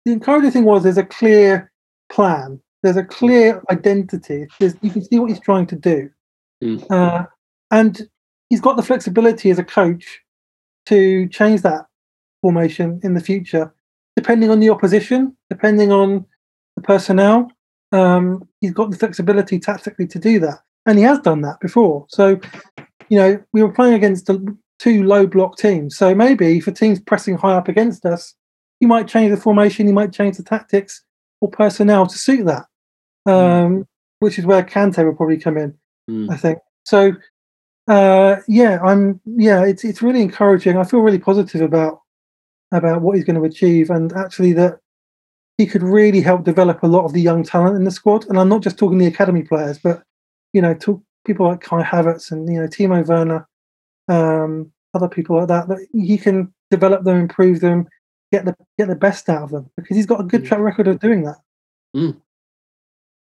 [0.06, 1.72] the encouraging thing was there's a clear
[2.10, 2.60] plan.
[2.82, 4.48] There's a clear identity.
[4.60, 6.10] There's, you can see what he's trying to do,
[6.64, 6.84] Mm.
[6.90, 7.26] uh,
[7.70, 8.10] and
[8.50, 10.20] he's got the flexibility as a coach
[10.88, 11.86] to change that
[12.42, 13.72] formation in the future,
[14.16, 16.26] depending on the opposition, depending on
[16.76, 17.52] the personnel.
[17.92, 22.06] Um, he's got the flexibility tactically to do that, and he has done that before.
[22.10, 22.40] So,
[23.10, 24.44] you know, we were playing against a,
[24.80, 25.98] two low block teams.
[25.98, 28.36] So maybe for teams pressing high up against us,
[28.80, 31.04] he might change the formation, he might change the tactics
[31.42, 32.66] or personnel to suit that.
[33.26, 33.88] Um,
[34.20, 35.78] which is where Kante will probably come in,
[36.10, 36.32] Mm.
[36.32, 36.60] I think.
[36.86, 37.12] So
[37.88, 40.78] uh, yeah, I'm yeah, it's it's really encouraging.
[40.78, 42.02] I feel really positive about
[42.72, 44.80] about what he's going to achieve, and actually that
[45.58, 48.26] he could really help develop a lot of the young talent in the squad.
[48.28, 50.04] And I'm not just talking the academy players, but
[50.54, 53.48] you know, talk, people like Kai Havertz and you know Timo Werner,
[54.08, 55.68] um, other people like that.
[55.68, 57.88] That he can develop them, improve them,
[58.32, 60.48] get the get the best out of them because he's got a good Mm.
[60.48, 61.38] track record of doing that.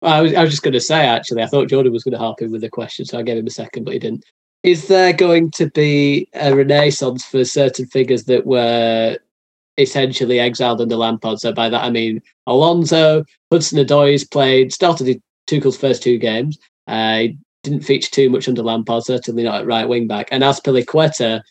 [0.02, 2.12] Well, I was, I was just going to say, actually, I thought Jordan was going
[2.12, 4.26] to help in with the question, so I gave him a second, but he didn't.
[4.64, 9.18] Is there going to be a renaissance for certain figures that were
[9.78, 11.40] essentially exiled under Lampard?
[11.40, 16.58] So by that I mean Alonso, Hudson Odoi played, started Tuchel's first two games.
[16.88, 20.28] Uh, he didn't feature too much under Lampard, certainly not at right wing back.
[20.32, 21.42] And Azpilicueta,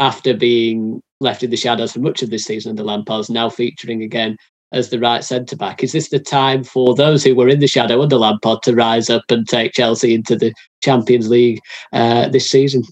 [0.00, 4.02] after being left in the shadows for much of this season under Lampard, now featuring
[4.02, 4.36] again
[4.72, 5.84] as the right centre back.
[5.84, 9.10] Is this the time for those who were in the shadow under Lampard to rise
[9.10, 11.60] up and take Chelsea into the Champions League
[11.92, 12.82] uh, this season?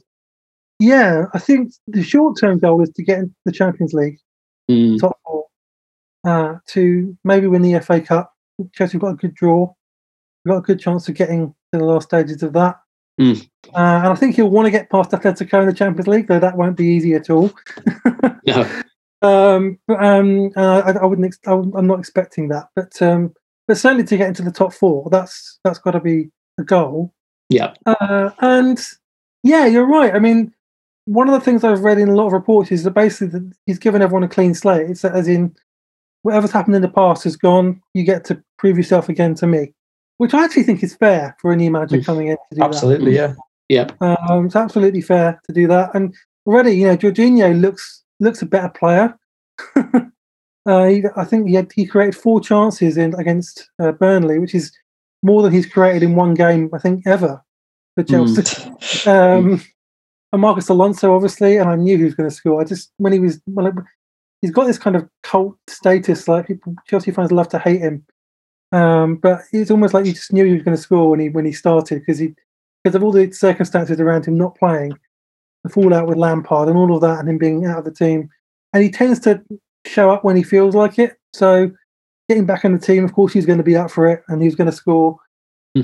[0.79, 4.18] Yeah, I think the short term goal is to get into the Champions League
[4.70, 5.46] Mm, top four,
[6.24, 8.33] uh, to maybe win the FA Cup.
[8.74, 9.72] Chelsea got a good draw.
[10.44, 12.80] We've got a good chance of getting to the last stages of that.
[13.20, 13.42] Mm.
[13.74, 16.38] Uh, and I think he'll want to get past Atletico in the Champions League, though
[16.38, 17.52] that won't be easy at all.
[18.46, 18.83] no.
[19.22, 21.26] Um, but, um, uh, I, I wouldn't.
[21.26, 23.35] Ex- I, am not expecting that, but um,
[23.68, 27.12] but certainly to get into the top four, that's that's got to be a goal.
[27.50, 27.74] Yeah.
[27.85, 28.80] Uh, and
[29.42, 30.14] yeah, you're right.
[30.14, 30.54] I mean,
[31.06, 33.52] one of the things I've read in a lot of reports is that basically that
[33.66, 34.90] he's given everyone a clean slate.
[34.90, 35.54] It's that as in
[36.22, 37.80] whatever's happened in the past is gone.
[37.94, 39.72] You get to prove yourself again to me,
[40.18, 42.04] which I actually think is fair for a new manager Mm.
[42.04, 43.34] coming in to do Absolutely, yeah.
[43.68, 43.88] Yeah.
[44.00, 44.18] that.
[44.30, 45.94] Um, it's absolutely fair to do that.
[45.94, 46.14] And
[46.46, 49.16] already, you know, Jorginho looks looks a better player.
[50.66, 54.54] uh, he, I think he had, he created four chances in against uh, Burnley, which
[54.54, 54.72] is
[55.22, 57.42] more than he's created in one game, I think, ever
[57.94, 58.70] for Chelsea.
[59.10, 59.62] Um,
[60.32, 62.60] and Marcos Alonso, obviously, and I knew he was going to score.
[62.60, 63.74] I just when he was, well, it-
[64.42, 66.26] he's got this kind of cult status.
[66.28, 68.04] Like people, Chelsea fans love to hate him,
[68.72, 71.28] um, but it's almost like you just knew he was going to score when he
[71.28, 72.34] when he started because he
[72.82, 74.92] because of all the circumstances around him not playing,
[75.64, 78.28] the fallout with Lampard and all of that, and him being out of the team,
[78.72, 79.42] and he tends to
[79.86, 81.18] show up when he feels like it.
[81.34, 81.70] So
[82.28, 84.40] getting back in the team, of course, he's going to be up for it, and
[84.42, 85.16] he's going to score.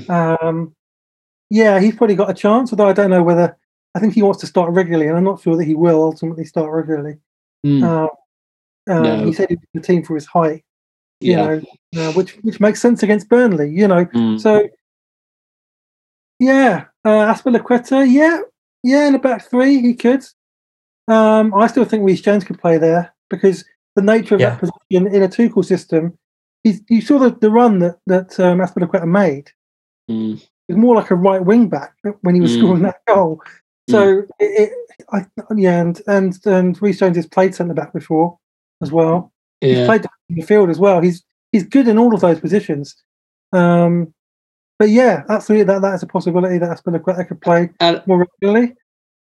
[0.09, 0.73] Um,
[1.49, 3.57] yeah, he's probably got a chance, although I don't know whether.
[3.97, 6.45] I think he wants to start regularly, and I'm not sure that he will ultimately
[6.45, 7.17] start regularly.
[7.65, 8.05] Mm, Uh,
[8.91, 9.25] uh, No.
[9.25, 10.63] He said he was in the team for his height,
[11.19, 11.37] you yeah.
[11.37, 11.61] know,
[12.09, 14.05] uh, which which makes sense against Burnley, you know.
[14.05, 14.67] Mm, So,
[16.39, 18.41] yeah, uh, Azpilicueta, yeah,
[18.83, 20.23] yeah, in the back three, he could.
[21.07, 24.49] Um, I still think Reece James could play there because the nature of Yeah.
[24.51, 26.17] that position in a Tuchel system,
[26.63, 29.49] he's, you saw the, the run that that um, Azpilicueta made.
[30.11, 30.35] mm,
[30.69, 32.59] It was more like a right wing back when he was Mm.
[32.59, 33.41] scoring that goal.
[33.89, 38.37] So, it, it, I, yeah, and and and Reece James has played centre back before
[38.81, 39.31] as well.
[39.61, 39.85] He's yeah.
[39.85, 41.01] played in the field as well.
[41.01, 42.95] He's he's good in all of those positions.
[43.53, 44.13] Um,
[44.79, 48.75] but yeah, absolutely, that that is a possibility that Azpilicueta could play And, more regularly.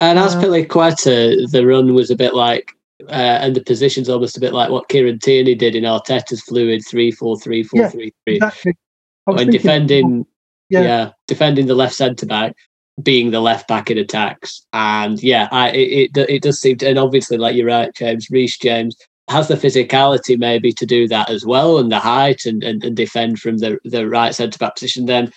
[0.01, 2.71] and as Uh, the run was a bit like,
[3.09, 6.81] uh, and the position's almost a bit like what Kieran Tierney did in Arteta's fluid
[6.87, 8.35] 3 4 3 4 Yeah, 3 3.
[8.35, 8.77] Exactly.
[9.25, 10.25] When thinking- defending,
[10.69, 11.09] yeah, yeah.
[11.27, 12.55] defending the left centre back,
[13.01, 16.87] being the left back in attacks, and yeah, I, it, it it does seem to,
[16.89, 18.95] and obviously, like you're right, James Reece James
[19.29, 22.95] has the physicality maybe to do that as well, and the height, and and, and
[22.95, 25.05] defend from the the right centre back position.
[25.05, 25.31] Then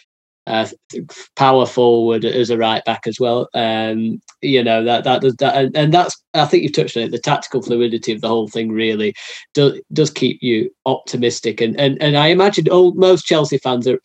[0.47, 0.69] uh,
[1.35, 3.49] power forward as a right back as well.
[3.55, 7.05] Um, you know that that does that, and, and that's I think you've touched on
[7.05, 7.11] it.
[7.11, 9.14] The tactical fluidity of the whole thing really
[9.55, 14.01] does does keep you optimistic, and and and I imagine all most Chelsea fans are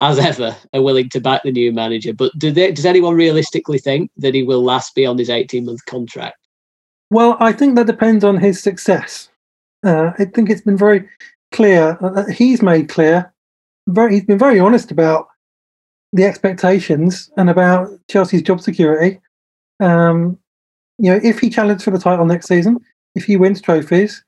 [0.00, 2.12] as ever, are willing to back the new manager.
[2.12, 5.84] But do they, does anyone realistically think that he will last beyond his 18 month
[5.86, 6.36] contract?
[7.10, 9.28] Well, I think that depends on his success.
[9.84, 11.08] Uh, I think it's been very
[11.52, 11.98] clear.
[12.00, 13.32] Uh, that he's made clear.
[13.88, 15.28] Very, he's been very honest about
[16.12, 19.20] the expectations and about Chelsea's job security.
[19.80, 20.38] Um,
[20.98, 22.78] you know, if he challenges for the title next season,
[23.14, 24.24] if he wins trophies,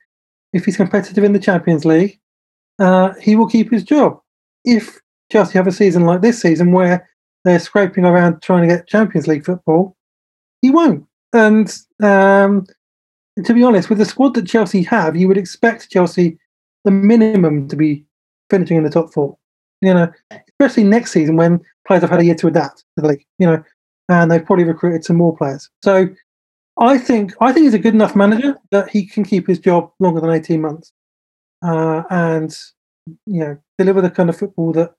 [0.53, 2.19] if he's competitive in the Champions League,
[2.79, 4.19] uh, he will keep his job.
[4.65, 4.99] If
[5.31, 7.09] Chelsea have a season like this season where
[7.43, 9.95] they're scraping around trying to get Champions League football,
[10.61, 11.05] he won't.
[11.33, 12.65] And um,
[13.43, 16.37] to be honest, with the squad that Chelsea have, you would expect Chelsea
[16.83, 18.05] the minimum to be
[18.49, 19.37] finishing in the top four.
[19.81, 20.11] You know,
[20.59, 23.25] especially next season when players have had a year to adapt to the league.
[23.37, 23.63] You know,
[24.09, 25.69] and they've probably recruited some more players.
[25.83, 26.07] So
[26.79, 29.91] I think I think he's a good enough manager that he can keep his job
[29.99, 30.91] longer than eighteen months,
[31.63, 32.55] uh, and
[33.25, 34.93] you know deliver the kind of football that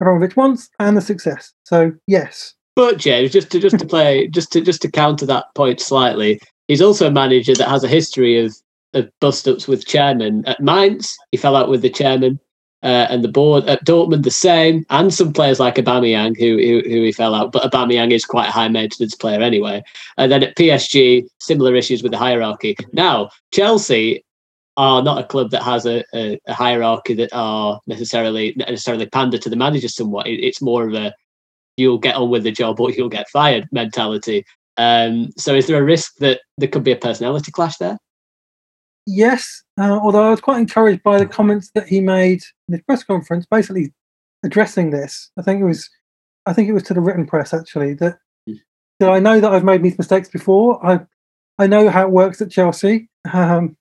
[0.00, 1.52] Abramovich wants and the success.
[1.64, 5.46] So yes, But James, just to just to play, just to just to counter that
[5.54, 8.54] point slightly, he's also a manager that has a history of
[8.94, 10.44] of bust ups with chairman.
[10.46, 12.38] At Mainz, he fell out with the chairman.
[12.82, 16.82] uh, and the board at Dortmund the same, and some players like Aubameyang who, who
[16.88, 19.82] who he fell out, but Aubameyang is quite a high maintenance player anyway.
[20.18, 22.76] And then at PSG, similar issues with the hierarchy.
[22.92, 24.24] Now Chelsea
[24.76, 29.38] are not a club that has a, a, a hierarchy that are necessarily necessarily pander
[29.38, 30.26] to the manager somewhat.
[30.26, 31.14] It, it's more of a
[31.76, 34.44] you'll get on with the job or you'll get fired mentality.
[34.76, 37.98] Um, so is there a risk that there could be a personality clash there?
[39.06, 42.82] Yes, uh, although I was quite encouraged by the comments that he made in his
[42.82, 43.92] press conference, basically
[44.44, 45.30] addressing this.
[45.36, 45.90] I think it was,
[46.46, 48.18] I think it was to the written press actually that
[48.48, 48.58] mm.
[49.00, 50.84] that I know that I've made these mistakes before.
[50.86, 51.00] I
[51.58, 53.76] I know how it works at Chelsea, um,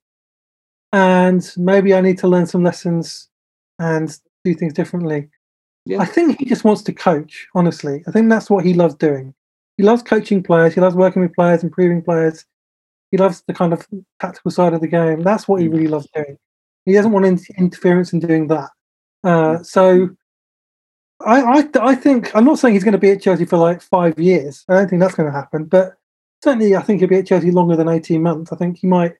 [0.93, 3.29] and maybe I need to learn some lessons
[3.79, 5.29] and do things differently.
[5.85, 5.99] Yeah.
[5.99, 7.47] I think he just wants to coach.
[7.55, 9.33] Honestly, I think that's what he loves doing.
[9.77, 10.75] He loves coaching players.
[10.75, 12.45] He loves working with players, improving players
[13.11, 13.87] he loves the kind of
[14.19, 15.21] tactical side of the game.
[15.21, 15.73] That's what he mm.
[15.73, 16.37] really loves doing.
[16.85, 18.69] He doesn't want in- interference in doing that.
[19.23, 19.65] Uh, mm.
[19.65, 20.09] so
[21.23, 23.81] I, I, I think I'm not saying he's going to be at Chelsea for like
[23.81, 24.63] five years.
[24.67, 25.65] I don't think that's going to happen.
[25.65, 25.97] But
[26.43, 28.51] certainly, I think he'll be at Chelsea longer than 18 months.
[28.51, 29.15] I think he might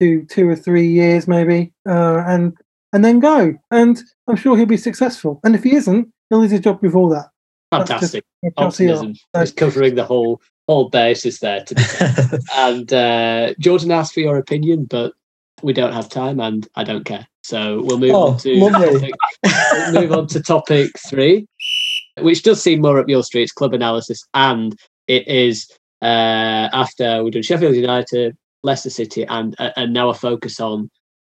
[0.00, 2.56] do two or three years maybe, uh, and
[2.92, 3.54] and then go.
[3.70, 5.40] And I'm sure he'll be successful.
[5.44, 7.28] And if he isn't, he'll lose his job before that.
[7.70, 8.24] Fantastic
[8.56, 9.14] optimism.
[9.36, 11.64] Just covering the whole whole basis there.
[11.64, 15.12] To and uh, Jordan asked for your opinion, but
[15.62, 17.26] we don't have time, and I don't care.
[17.42, 21.46] So we'll move oh, on to topic, we'll move on to topic three,
[22.18, 24.76] which does seem more up your streets, club analysis, and
[25.06, 25.70] it is
[26.02, 30.90] uh, after we've done Sheffield United, Leicester City, and uh, and now a focus on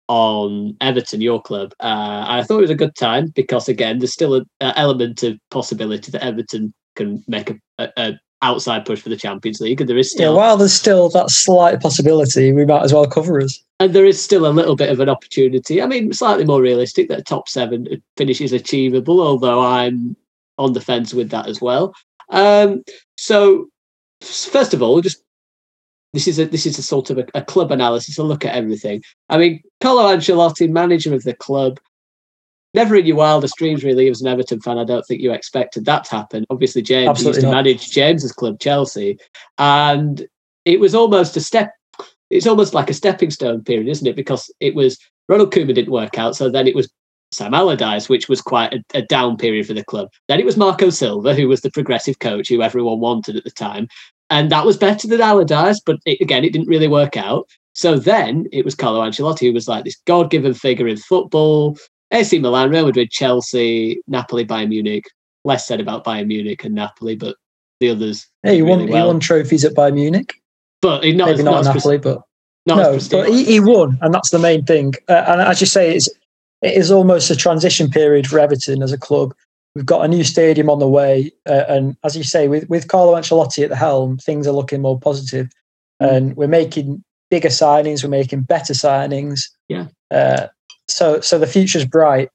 [0.09, 1.73] on Everton, your club.
[1.79, 5.39] Uh, I thought it was a good time because again, there's still an element of
[5.51, 9.89] possibility that Everton can make a, a, a, outside push for the Champions League, and
[9.89, 10.37] there is still yeah.
[10.37, 13.62] While there's still that slight possibility, we might as well cover us.
[13.79, 15.81] And there is still a little bit of an opportunity.
[15.81, 20.16] I mean, slightly more realistic that top seven finish is achievable, although I'm
[20.59, 21.95] on the fence with that as well.
[22.31, 22.83] Um,
[23.16, 23.68] so,
[24.23, 25.23] first of all, just
[26.13, 28.55] this is a this is a sort of a, a, club analysis, a look at
[28.55, 29.03] everything.
[29.29, 31.79] I mean, Carlo Ancelotti, manager of the club,
[32.75, 35.85] never in your wildest dreams, really, as an Everton fan, I don't think you expected
[35.85, 36.45] that to happen.
[36.51, 37.65] Obviously, James Absolutely used to not.
[37.65, 39.19] manage James's club, Chelsea,
[39.59, 40.27] and
[40.65, 41.73] it was almost a step.
[42.29, 44.17] It's almost like a stepping stone period, isn't it?
[44.17, 44.99] Because it was
[45.29, 46.91] Ronald Koeman didn't work out, so then it was
[47.33, 50.09] Sam Allardyce, which was quite a, a, down period for the club.
[50.27, 53.53] Then it was Marco Silva, who was the progressive coach who everyone wanted at the
[53.53, 53.87] time
[54.31, 57.49] and that was better than Allardyce, but it, again, it didn't really work out.
[57.74, 61.76] So then it was Carlo Ancelotti who was like this God-given figure in football.
[62.12, 65.05] AC Milan, Real Madrid, Chelsea, Napoli, Bayern Munich.
[65.45, 67.37] Less said about Bayern Munich and Napoli, but
[67.81, 68.26] the others.
[68.43, 68.81] Hey, he won.
[68.81, 69.05] Really well.
[69.05, 70.35] He won trophies at Bayern Munich,
[70.83, 72.22] but not maybe not, not Napoli, but
[72.66, 74.93] not no, but he, he, won, and that's the main thing.
[75.09, 76.09] Uh, and as you say, it's
[76.61, 79.33] it is almost a transition period for Everton as a club
[79.75, 82.89] We've got a new stadium on the way, uh, and as you say, with with
[82.89, 85.47] Carlo Ancelotti at the helm, things are looking more positive,
[86.03, 86.11] mm.
[86.11, 89.45] and we're making bigger signings, we're making better signings.
[89.68, 89.87] Yeah.
[90.11, 90.49] Uh,
[90.89, 92.31] so so the future's bright.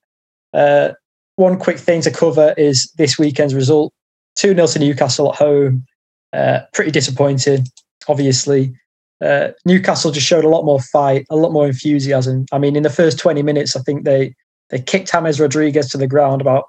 [0.54, 0.94] Uh,
[1.36, 3.94] one quick thing to cover is this weekend's result:
[4.38, 5.86] two 0 to Newcastle at home.
[6.32, 7.66] Uh, pretty disappointing,
[8.08, 8.74] obviously.
[9.22, 12.46] Uh, Newcastle just showed a lot more fight, a lot more enthusiasm.
[12.52, 14.36] I mean, in the first 20 minutes, I think they
[14.70, 16.66] they kicked James Rodriguez to the ground about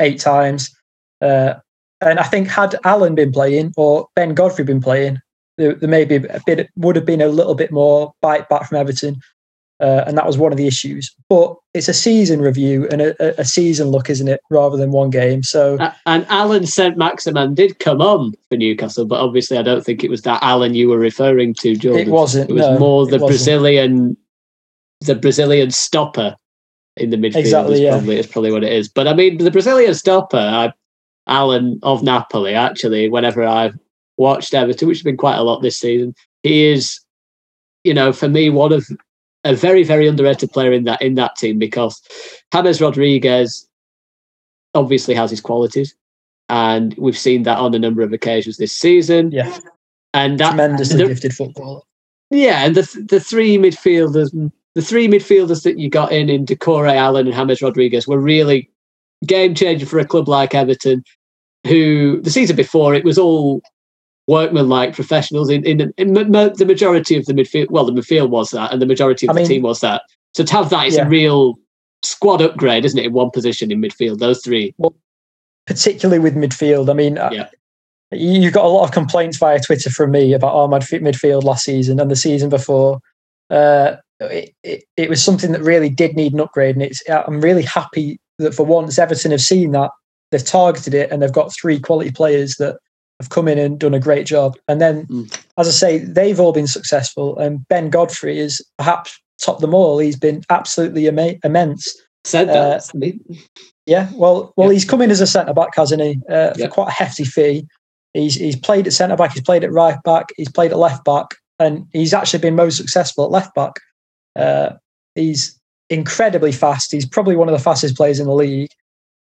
[0.00, 0.74] eight times.
[1.20, 1.54] Uh,
[2.00, 5.20] and I think had Allan been playing or Ben Godfrey been playing,
[5.56, 8.78] there, there maybe a bit would have been a little bit more bite back from
[8.78, 9.20] Everton.
[9.78, 11.14] Uh, and that was one of the issues.
[11.28, 15.10] But it's a season review and a, a, season look, isn't it, rather than one
[15.10, 15.42] game?
[15.42, 20.02] So uh, and Allan Saint-Maximin did come on for Newcastle, but obviously I don't think
[20.02, 22.08] it was that Allan you were referring to, Jordan.
[22.08, 22.48] It wasn't.
[22.48, 24.16] It was no, more the Brazilian,
[25.02, 26.36] the Brazilian stopper
[26.96, 27.36] in the midfield.
[27.36, 27.90] Exactly, is yeah.
[27.90, 28.88] probably is probably what it is.
[28.88, 30.72] But I mean, the Brazilian stopper, I,
[31.26, 33.78] Allan of Napoli, actually, whenever I've
[34.16, 37.00] watched Everton, which has been quite a lot this season, he is,
[37.84, 38.86] you know, for me, one of
[39.44, 42.00] a very, very underrated player in that in that team because
[42.52, 43.68] James Rodriguez
[44.74, 45.94] obviously has his qualities,
[46.48, 49.30] and we've seen that on a number of occasions this season.
[49.32, 49.58] Yeah,
[50.14, 51.82] and that tremendously the, gifted footballer.
[52.30, 54.32] Yeah, and the the three midfielders
[54.76, 58.70] the three midfielders that you got in in Doucouré, Allan and James Rodriguez were really
[59.24, 61.02] game changer for a club like Everton,
[61.66, 63.62] who the season before it was all
[64.28, 67.70] workman-like professionals in, in, in the majority of the midfield.
[67.70, 70.02] Well, the midfield was that, and the majority of I the mean, team was that.
[70.34, 71.06] So to have that is yeah.
[71.06, 71.54] a real
[72.02, 73.06] squad upgrade, isn't it?
[73.06, 74.74] In one position in midfield, those three.
[74.76, 74.94] Well,
[75.66, 77.48] particularly with midfield, I mean, uh, yeah.
[78.12, 81.98] you got a lot of complaints via Twitter from me about our midfield last season
[81.98, 83.00] and the season before.
[83.48, 86.76] Uh, it, it, it was something that really did need an upgrade.
[86.76, 89.90] And it's I'm really happy that for once Everton have seen that
[90.30, 92.78] they've targeted it and they've got three quality players that
[93.20, 94.56] have come in and done a great job.
[94.68, 95.44] And then, mm.
[95.58, 97.38] as I say, they've all been successful.
[97.38, 99.98] And Ben Godfrey is perhaps top them all.
[99.98, 101.94] He's been absolutely immense.
[102.24, 102.90] Said that.
[102.94, 103.10] Uh,
[103.86, 106.20] yeah, well, well, he's come in as a centre back, hasn't he?
[106.28, 107.66] Uh, for quite a hefty fee.
[108.14, 109.32] He's he's played at centre back.
[109.32, 110.30] He's played at right back.
[110.36, 111.26] He's played at left back,
[111.60, 113.74] and he's actually been most successful at left back.
[114.36, 114.76] Uh,
[115.14, 115.58] he's
[115.90, 116.92] incredibly fast.
[116.92, 118.70] He's probably one of the fastest players in the league.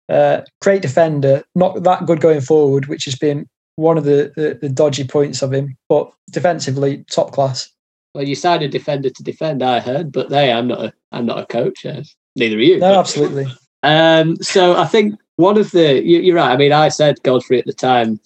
[0.09, 4.59] Uh, great defender, not that good going forward, which has been one of the, the,
[4.61, 5.77] the dodgy points of him.
[5.89, 7.71] But defensively, top class.
[8.15, 11.27] Well, you signed a defender to defend, I heard, but hey, I'm not a I'm
[11.27, 11.87] not a coach.
[11.87, 12.03] Uh,
[12.35, 12.79] neither are you.
[12.79, 13.47] No, but, absolutely.
[13.83, 16.53] Um, so I think one of the you, are right.
[16.53, 18.21] I mean, I said Godfrey at the time.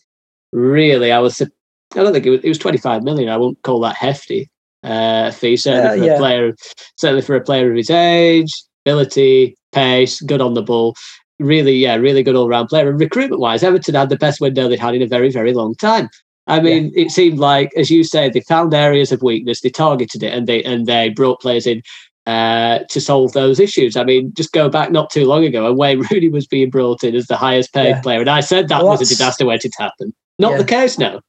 [0.52, 1.40] Really, I was.
[1.40, 1.46] I
[1.94, 3.28] don't think it was, it was 25 million.
[3.28, 4.50] I won't call that hefty
[4.84, 5.56] uh, fee.
[5.56, 6.14] Certainly for yeah.
[6.14, 6.54] a player,
[6.96, 8.52] certainly for a player of his age,
[8.86, 10.94] ability, pace, good on the ball.
[11.40, 12.88] Really, yeah, really good all round player.
[12.88, 15.74] And recruitment wise, Everton had the best window they'd had in a very, very long
[15.74, 16.08] time.
[16.46, 17.04] I mean, yeah.
[17.04, 20.46] it seemed like, as you said, they found areas of weakness, they targeted it, and
[20.46, 21.82] they and they brought players in
[22.26, 23.96] uh, to solve those issues.
[23.96, 27.02] I mean, just go back not too long ago, and Wayne Rooney was being brought
[27.02, 28.00] in as the highest paid yeah.
[28.00, 30.14] player, and I said that well, was a disaster waiting to happen.
[30.38, 30.58] Not yeah.
[30.58, 31.20] the case now.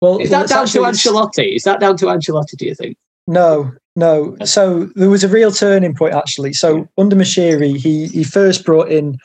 [0.00, 1.56] Well, is that down to Ancelotti?
[1.56, 2.56] Is that down to Ancelotti?
[2.56, 2.96] Do you think?
[3.26, 4.36] No, no.
[4.44, 6.52] So there was a real turning point actually.
[6.52, 9.18] So under Moshiri, he he first brought in.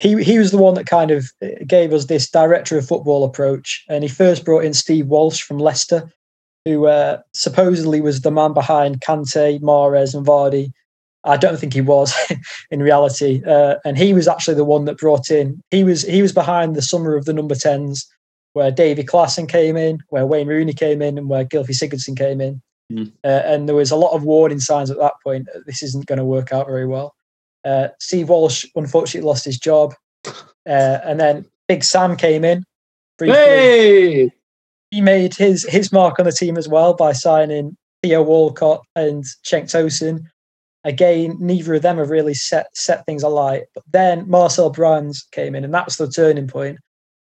[0.00, 3.24] He he was the one that kind of uh, gave us this director of football
[3.24, 6.10] approach, and he first brought in Steve Walsh from Leicester,
[6.64, 10.72] who uh, supposedly was the man behind Kante, Mahrez, and Vardy.
[11.24, 12.14] I don't think he was
[12.70, 15.60] in reality, uh, and he was actually the one that brought in.
[15.70, 18.08] He was he was behind the summer of the number tens
[18.52, 22.40] where Davy Klaassen came in, where Wayne Rooney came in, and where Gylfi Sigurdsson came
[22.40, 22.60] in.
[22.92, 23.12] Mm.
[23.22, 25.46] Uh, and there was a lot of warning signs at that point.
[25.52, 27.14] that This isn't going to work out very well.
[27.64, 29.94] Uh, Steve Walsh unfortunately lost his job,
[30.24, 32.64] uh, and then Big Sam came in.
[33.18, 33.36] Briefly.
[33.36, 34.30] Hey!
[34.90, 39.24] He made his his mark on the team as well by signing Theo Walcott and
[39.44, 40.24] Cenk Tosun.
[40.84, 43.64] Again, neither of them have really set set things alight.
[43.74, 46.78] But then Marcel Brands came in, and that was the turning point.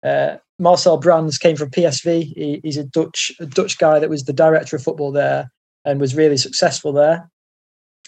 [0.02, 2.32] Uh, Marcel Brands came from PSV.
[2.34, 5.50] He, he's a Dutch a Dutch guy that was the director of football there
[5.84, 7.28] and was really successful there.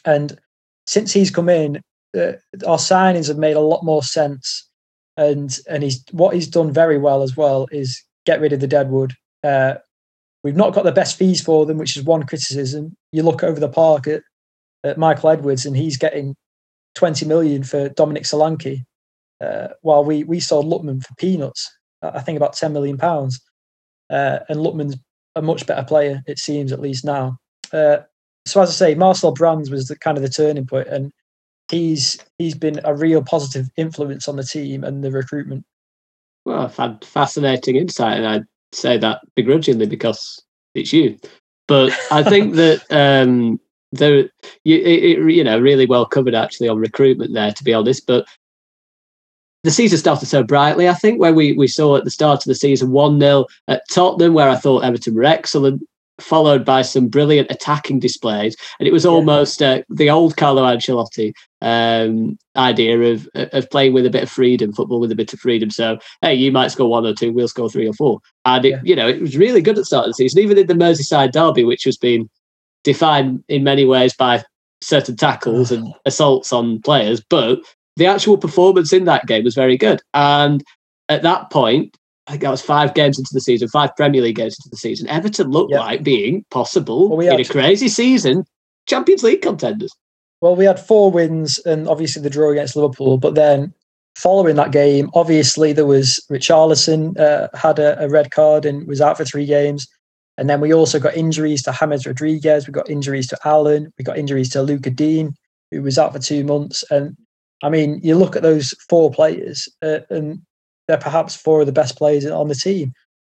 [0.05, 0.39] And
[0.87, 1.81] since he's come in,
[2.17, 2.33] uh,
[2.67, 4.69] our signings have made a lot more sense.
[5.17, 8.67] And and he's what he's done very well as well is get rid of the
[8.67, 9.15] deadwood.
[9.43, 9.75] Uh,
[10.43, 12.97] we've not got the best fees for them, which is one criticism.
[13.13, 14.23] You look over the park at,
[14.83, 16.35] at Michael Edwards, and he's getting
[16.97, 18.85] 20 million for Dominic Solanke,
[19.41, 21.71] uh, while we we sold Lookman for peanuts.
[22.15, 23.41] I think about 10 million pounds.
[24.11, 24.97] Uh, and Lookman's
[25.37, 27.39] a much better player, it seems, at least now.
[27.73, 27.99] Uh,
[28.47, 31.13] so as I say, Marcel Brands was the kind of the turning point, and
[31.71, 35.65] he's he's been a real positive influence on the team and the recruitment.
[36.45, 40.43] Well, I've had fascinating insight, and I'd say that begrudgingly because
[40.75, 41.19] it's you.
[41.67, 43.59] But I think that um,
[43.93, 44.29] there,
[44.65, 48.07] you, it, you know, really well covered actually on recruitment there, to be honest.
[48.07, 48.27] But
[49.65, 52.45] the season started so brightly, I think, where we, we saw at the start of
[52.45, 55.83] the season 1 0 at Tottenham, where I thought Everton were excellent,
[56.21, 58.57] followed by some brilliant attacking displays.
[58.79, 64.05] And it was almost uh, the old Carlo Ancelotti um, idea of, of playing with
[64.05, 65.71] a bit of freedom, football with a bit of freedom.
[65.71, 68.21] So, hey, you might score one or two, we'll score three or four.
[68.45, 68.81] And, it, yeah.
[68.85, 70.75] you know, it was really good at the start of the season, even in the
[70.75, 72.29] Merseyside derby, which was being
[72.83, 74.45] defined in many ways by
[74.83, 77.23] certain tackles and assaults on players.
[77.31, 77.61] But
[77.97, 80.01] the actual performance in that game was very good.
[80.15, 80.63] And
[81.09, 84.37] at that point, I think that was five games into the season, five Premier League
[84.37, 85.09] games into the season.
[85.09, 85.81] Everton looked yep.
[85.81, 88.45] like being possible well, we in a crazy season
[88.87, 89.93] Champions League contenders.
[90.41, 93.73] Well, we had four wins and obviously the draw against Liverpool, but then
[94.17, 99.01] following that game, obviously there was Richarlison uh, had a, a, red card and was
[99.01, 99.87] out for three games.
[100.37, 104.05] And then we also got injuries to James Rodriguez, we got injuries to Allan, we
[104.05, 105.33] got injuries to Lucas Digne,
[105.71, 106.85] who was out for two months.
[106.91, 107.17] And
[107.65, 110.43] I mean, you look at those four players, uh, and
[110.87, 112.93] they're perhaps four of the best players on the team,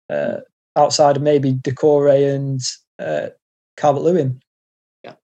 [0.09, 0.37] uh,
[0.77, 2.61] outside of maybe Doucouré and
[2.97, 3.31] uh,
[3.75, 4.41] Calvert Lewin.
[5.03, 5.15] Yeah,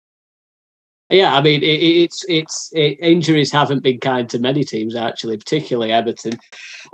[1.10, 1.38] yeah.
[1.38, 5.94] I mean, it, it's it's it, injuries haven't been kind to many teams actually, particularly
[5.94, 6.38] Everton,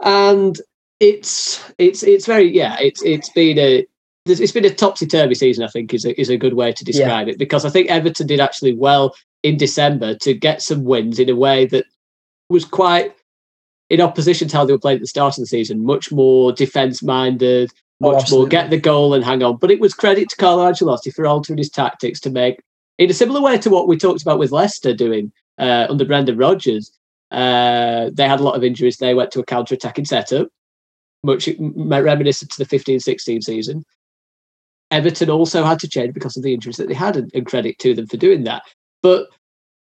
[0.03, 0.61] and
[0.99, 2.77] it's it's it's very yeah.
[2.79, 3.87] It's it's been a
[4.27, 5.63] it's been a topsy turvy season.
[5.63, 7.33] I think is a, is a good way to describe yeah.
[7.33, 11.27] it because I think Everton did actually well in December to get some wins in
[11.27, 11.85] a way that
[12.53, 13.15] was quite
[13.89, 16.53] in opposition to how they were playing at the start of the season, much more
[16.53, 17.69] defence minded,
[18.01, 19.57] oh, much oh, more get the goal and hang on.
[19.57, 22.61] But it was credit to Carlo Ancelotti for altering his tactics to make
[22.97, 26.37] in a similar way to what we talked about with Leicester doing uh, under Brendan
[26.37, 26.97] Rodgers.
[27.31, 28.97] Uh, they had a lot of injuries.
[28.97, 30.49] They went to a counter-attacking setup,
[31.23, 33.83] much reminiscent to the 15-16 season.
[34.91, 37.79] Everton also had to change because of the injuries that they had, and, and credit
[37.79, 38.61] to them for doing that.
[39.01, 39.29] But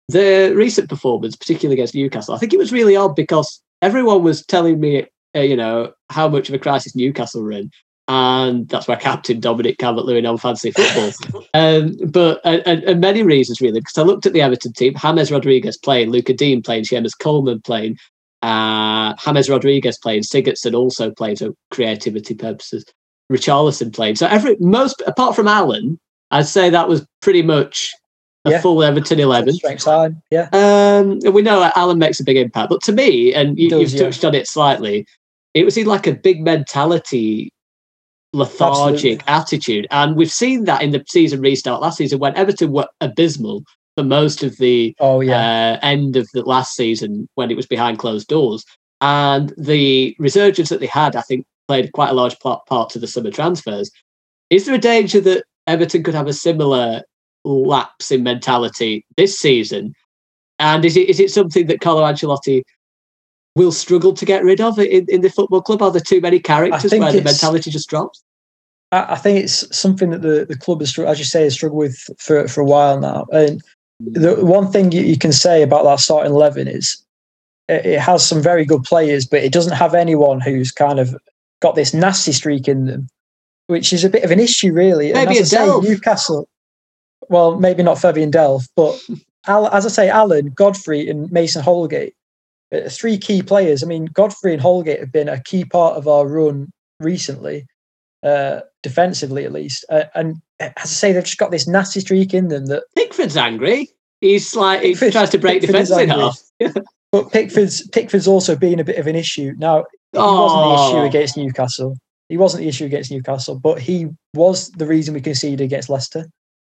[0.08, 4.44] the recent performance, particularly against Newcastle, I think it was really odd because everyone was
[4.44, 5.06] telling me,
[5.36, 7.70] uh, you know, how much of a crisis Newcastle were in.
[8.10, 11.44] And that's why captain Dominic Calvert-Lewin on fancy football.
[11.54, 15.30] um, but and, and, many reasons really, because I looked at the Everton team: James
[15.30, 17.98] Rodriguez playing, Lucas Digne playing, Seamus Coleman playing,
[18.40, 22.82] uh, James Rodriguez playing, Sigurdsson also playing for creativity purposes,
[23.30, 24.16] Richarlison playing.
[24.16, 26.00] So every most apart from Allan,
[26.30, 27.92] I'd say that was pretty much
[28.48, 28.60] a yeah.
[28.60, 29.52] full Everton eleven.
[29.52, 30.48] Strength side, yeah.
[30.52, 34.24] Um, we know Allan makes a big impact, but to me, and you, have touched
[34.24, 35.06] on it slightly,
[35.54, 37.52] it was in like a big mentality
[38.32, 39.28] lethargic Absolutely.
[39.28, 39.86] attitude.
[39.90, 43.62] And we've seen that in the season restart last season when Everton were abysmal
[43.96, 45.78] for most of the oh, yeah.
[45.82, 48.64] uh, end of the last season when it was behind closed doors.
[49.00, 52.98] And the resurgence that they had, I think, played quite a large part, part to
[52.98, 53.90] the summer transfers.
[54.50, 57.02] Is there a danger that Everton could have a similar
[57.48, 59.94] lapse in mentality this season?
[60.58, 62.62] And is it is it something that Carlo Ancelotti
[63.54, 65.82] will struggle to get rid of in, in the football club?
[65.82, 68.22] Are there too many characters where the mentality just drops?
[68.92, 71.78] I, I think it's something that the, the club has, as you say, has struggled
[71.78, 73.26] with for, for a while now.
[73.32, 73.62] And
[74.02, 74.20] hmm.
[74.20, 77.02] the one thing you, you can say about that starting eleven is
[77.68, 81.16] it, it, has some very good players, but it doesn't have anyone who's kind of
[81.60, 83.08] got this nasty streak in them,
[83.66, 85.12] which is a bit of an issue, really.
[85.12, 86.48] Maybe and as I say, Newcastle.
[87.28, 88.98] Well, maybe not Fabian Delph, but
[89.46, 92.14] as I say, Allan, Godfrey, and Mason Holgate
[92.72, 93.82] uh, three key players.
[93.82, 96.70] I mean, Godfrey and Holgate have been a key part of our run
[97.00, 97.66] recently,
[98.22, 99.84] uh, defensively at least.
[99.88, 103.36] Uh, and as I say, they've just got this nasty streak in them that Pickford's
[103.36, 103.88] angry.
[104.20, 106.40] He's like he Pickford, tries to break Pickford defense in half.
[107.12, 109.54] but Pickford's Pickford's also been a bit of an issue.
[109.56, 110.42] Now he oh.
[110.42, 111.96] wasn't the issue against Newcastle.
[112.28, 116.26] He wasn't the issue against Newcastle, but he was the reason we conceded against Leicester.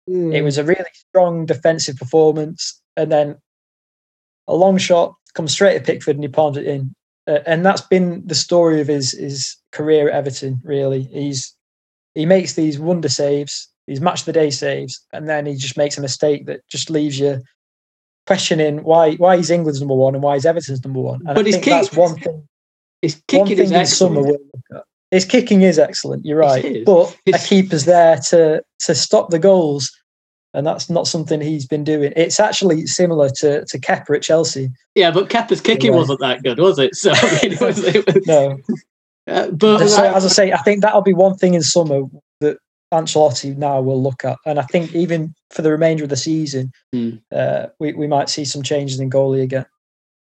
[0.09, 0.35] Mm.
[0.35, 3.37] It was a really strong defensive performance, and then
[4.47, 6.95] a long shot comes straight at Pickford and he palms it in.
[7.27, 10.61] Uh, and that's been the story of his his career at Everton.
[10.65, 11.55] Really, he's
[12.15, 15.77] he makes these wonder saves, these match of the day saves, and then he just
[15.77, 17.43] makes a mistake that just leaves you
[18.27, 21.21] questioning why why he's England's number one and why he's Everton's number one.
[21.27, 22.49] And but I think kick, that's one thing.
[23.03, 24.41] His kicking is excellent.
[25.11, 26.25] His kicking is excellent.
[26.25, 29.91] You're right, but a keeper's there to to stop the goals
[30.55, 32.13] and that's not something he's been doing.
[32.17, 34.71] It's actually similar to to Kepa at Chelsea.
[34.95, 36.95] Yeah, but Kepa's kicking wasn't that good, was it?
[36.99, 38.59] So I mean, it was, it was, no.
[39.27, 42.03] Uh, but as, as I say, I think that'll be one thing in summer
[42.41, 42.59] that
[42.93, 46.73] Ancelotti now will look at, and I think even for the remainder of the season,
[46.93, 47.11] hmm.
[47.31, 49.67] uh, we we might see some changes in goalie again.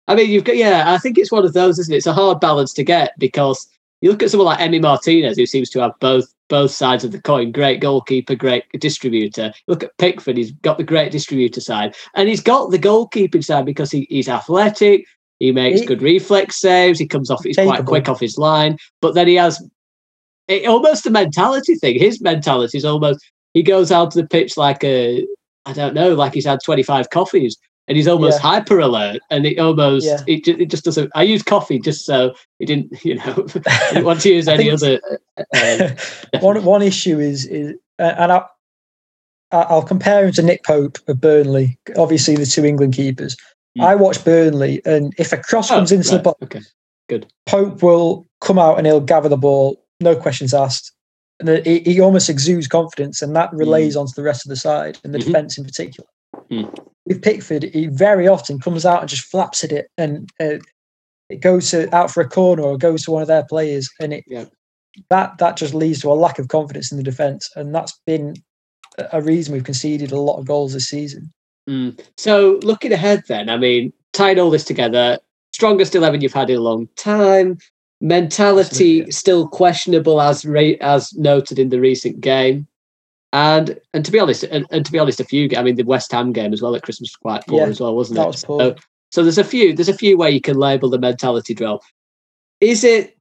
[0.09, 0.93] I mean, you've got yeah.
[0.93, 1.97] I think it's one of those, isn't it?
[1.97, 3.67] It's a hard balance to get because
[4.01, 7.11] you look at someone like Emi Martinez, who seems to have both both sides of
[7.11, 7.51] the coin.
[7.51, 9.51] Great goalkeeper, great distributor.
[9.67, 13.65] Look at Pickford; he's got the great distributor side, and he's got the goalkeeping side
[13.65, 15.05] because he, he's athletic.
[15.39, 16.99] He makes good reflex saves.
[16.99, 18.77] He comes off; he's quite quick off his line.
[19.01, 19.61] But then he has
[20.47, 21.99] it, almost a mentality thing.
[21.99, 23.19] His mentality is almost
[23.53, 25.25] he goes out to the pitch like a
[25.65, 27.57] I don't know, like he's had twenty five coffees
[27.87, 28.49] and he's almost yeah.
[28.49, 30.19] hyper alert and it almost yeah.
[30.27, 33.47] it, it just doesn't i use coffee just so he didn't you know
[33.89, 34.99] didn't want to use any other
[35.55, 35.89] uh,
[36.39, 38.43] one one issue is is uh, and I,
[39.51, 43.35] I'll compare him to Nick Pope of Burnley, obviously the two England keepers.
[43.75, 43.85] Mm.
[43.85, 46.17] I watch Burnley, and if a cross oh, comes into right.
[46.17, 46.59] the box, okay,
[47.09, 47.25] good.
[47.47, 50.91] Pope will come out and he'll gather the ball, no questions asked.
[51.39, 54.01] And he, he almost exudes confidence, and that relays mm.
[54.01, 55.27] onto the rest of the side and the mm-hmm.
[55.29, 56.07] defence in particular.
[56.51, 60.59] Mm with Pickford, he very often comes out and just flaps at it, and uh,
[61.29, 64.13] it goes to, out for a corner or goes to one of their players, and
[64.13, 64.45] it yeah.
[65.09, 68.35] that that just leads to a lack of confidence in the defence, and that's been
[69.13, 71.31] a reason we've conceded a lot of goals this season.
[71.69, 71.99] Mm.
[72.17, 75.19] So looking ahead, then, I mean, tying all this together,
[75.53, 77.57] strongest eleven you've had in a long time.
[77.99, 80.45] Mentality still questionable as
[80.81, 82.67] as noted in the recent game.
[83.33, 85.49] And and to be honest, and, and, to be honest, a few.
[85.57, 87.81] I mean, the West Ham game as well at Christmas was quite poor yeah, as
[87.81, 88.25] well, wasn't it?
[88.25, 88.75] Was so,
[89.11, 89.73] so, there's a few.
[89.73, 91.81] There's a few where you can label the mentality drill.
[92.61, 93.17] Is it?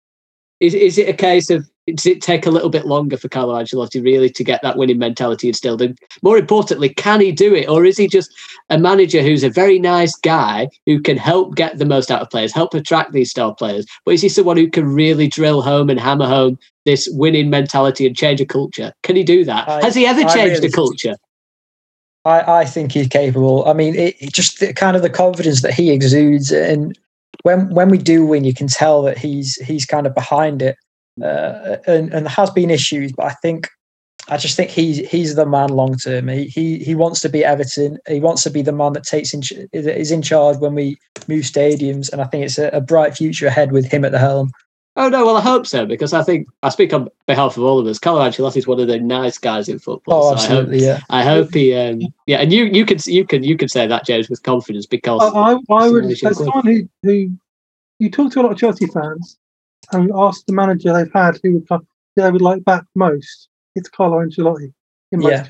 [0.61, 3.55] Is is it a case of does it take a little bit longer for Carlo
[3.55, 5.80] Ancelotti really to get that winning mentality instilled?
[5.80, 8.34] And more importantly, can he do it, or is he just
[8.70, 12.30] a manager who's a very nice guy who can help get the most out of
[12.30, 13.87] players, help attract these star players?
[14.05, 18.07] But is he someone who can really drill home and hammer home this winning mentality
[18.07, 18.93] and change a culture?
[19.03, 19.68] Can he do that?
[19.68, 21.14] I, Has he ever changed really, a culture?
[22.24, 23.66] I, I think he's capable.
[23.68, 26.99] I mean, it, it just the, kind of the confidence that he exudes, and
[27.43, 30.76] when when we do win, you can tell that he's he's kind of behind it,
[31.23, 33.69] uh, and and there has been issues, but I think
[34.29, 36.29] I just think he's he's the man long term.
[36.29, 37.99] He he he wants to be Everton.
[38.09, 39.43] He wants to be the man that takes in
[39.73, 40.99] is in charge when we
[41.29, 44.19] move stadiums, and I think it's a, a bright future ahead with him at the
[44.19, 44.51] helm.
[44.99, 47.79] Oh no, well I hope so because I think I speak on behalf of all
[47.79, 47.99] of us.
[47.99, 50.25] Carlo Ancelotti is one of the nice guys in football.
[50.25, 51.05] Oh, so absolutely, I hope, yeah.
[51.11, 54.07] I hope he, um, yeah, and you you can you can you can say that
[54.07, 57.31] James with confidence because I, I, I would as someone who who
[57.99, 59.39] you talk to a lot of Chelsea fans
[59.93, 61.81] and ask the manager they've had who would
[62.16, 63.49] they would like back most.
[63.74, 64.72] It's Carlo Ancelotti.
[65.12, 65.49] In my Yeah.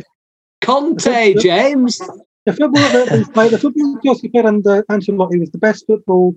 [0.62, 1.99] Conte, James.
[2.45, 6.35] The football that played, the football that Chelsea played under Ancelotti was the best football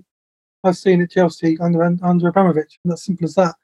[0.64, 2.78] I've seen at Chelsea under under Abramovich.
[2.84, 3.54] And that's simple as that.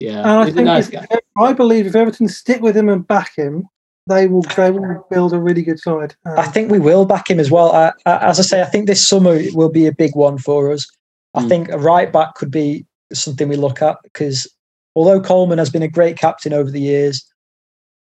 [0.00, 1.04] Yeah, And I think nice if-.
[1.38, 3.66] I believe if Everton stick with him and back him,
[4.08, 6.14] they will they will build a really good side.
[6.26, 7.72] Um, I think we will back him as well.
[7.72, 10.70] I, I, as I say, I think this summer will be a big one for
[10.72, 10.86] us.
[11.34, 11.48] I Mm.
[11.48, 12.84] think a right back could be
[13.22, 14.48] something we look at because
[14.94, 17.24] although Coleman has been a great captain over the years,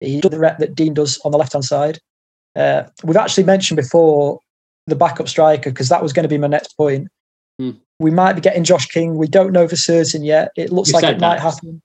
[0.01, 1.99] he does the rep that Digne does on the left hand side.
[2.55, 4.41] Uh, we've actually mentioned before
[4.87, 7.09] the backup striker because that was going to be my next point.
[7.61, 7.79] Mm.
[7.99, 9.17] We might be getting Josh King.
[9.17, 10.51] We don't know for certain yet.
[10.57, 11.83] It looks You like it might happen.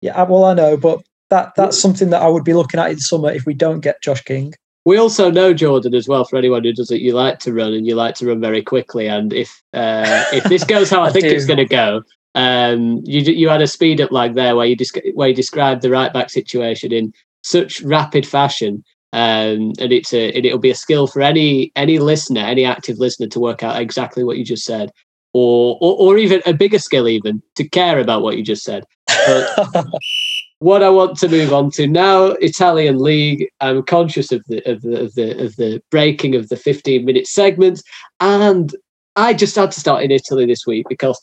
[0.00, 2.96] Yeah, well, I know, but that that's something that I would be looking at in
[2.96, 4.54] the summer if we don't get Josh King.
[4.84, 6.24] We also know Jordan as well.
[6.24, 8.62] For anyone who does it, you like to run and you like to run very
[8.62, 9.08] quickly.
[9.08, 12.02] And if uh, if this goes how I, I think it's going to go,
[12.34, 15.82] um, you you had a speed up like there where you desc- where you described
[15.82, 17.12] the right back situation in
[17.42, 18.84] such rapid fashion.
[19.14, 22.98] Um, and it's a and it'll be a skill for any any listener, any active
[22.98, 24.90] listener, to work out exactly what you just said,
[25.34, 28.84] or or, or even a bigger skill, even to care about what you just said.
[29.26, 29.84] But
[30.60, 33.48] what I want to move on to now, Italian league.
[33.60, 37.26] I'm conscious of the of the of the of the breaking of the 15 minute
[37.26, 37.82] segments,
[38.20, 38.74] and
[39.16, 41.20] I just had to start in Italy this week because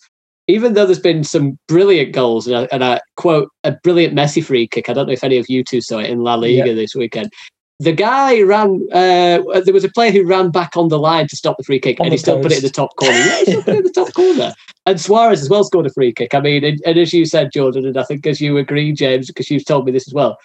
[0.50, 4.44] even though there's been some brilliant goals and a, and I quote a brilliant Messi
[4.44, 4.90] free kick.
[4.90, 7.32] I don't know if any of you two saw it in La Liga this weekend.
[7.80, 8.88] The guy ran.
[8.92, 11.80] Uh, there was a player who ran back on the line to stop the free
[11.80, 13.14] kick, On and he still put it in the top corner.
[13.14, 14.54] Yeah, he still put it in the top corner.
[14.88, 16.34] And Suarez as well scored a free kick.
[16.34, 19.28] I mean, and, and as you said, Jordan, and I think as you agree, James,
[19.28, 20.38] because you've told me this as well,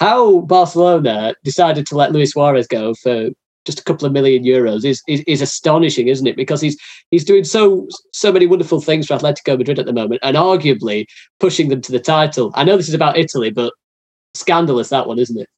[0.00, 3.30] how Barcelona decided to let Luis Suarez go for
[3.64, 6.36] just a couple of million euros is, is is astonishing, isn't it?
[6.36, 6.76] Because he's
[7.10, 11.06] he's doing so so many wonderful things for Atletico Madrid at the moment, and arguably
[11.40, 12.50] pushing them to the title.
[12.54, 13.72] I know this is about Italy, but
[14.34, 15.48] scandalous that one, isn't it?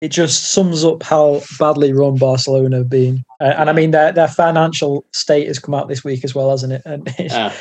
[0.00, 3.22] it just sums up how badly run Barcelona have been.
[3.38, 6.50] Uh, and I mean, their their financial state has come out this week as well,
[6.50, 6.82] hasn't it?
[6.86, 7.52] And it's Uh,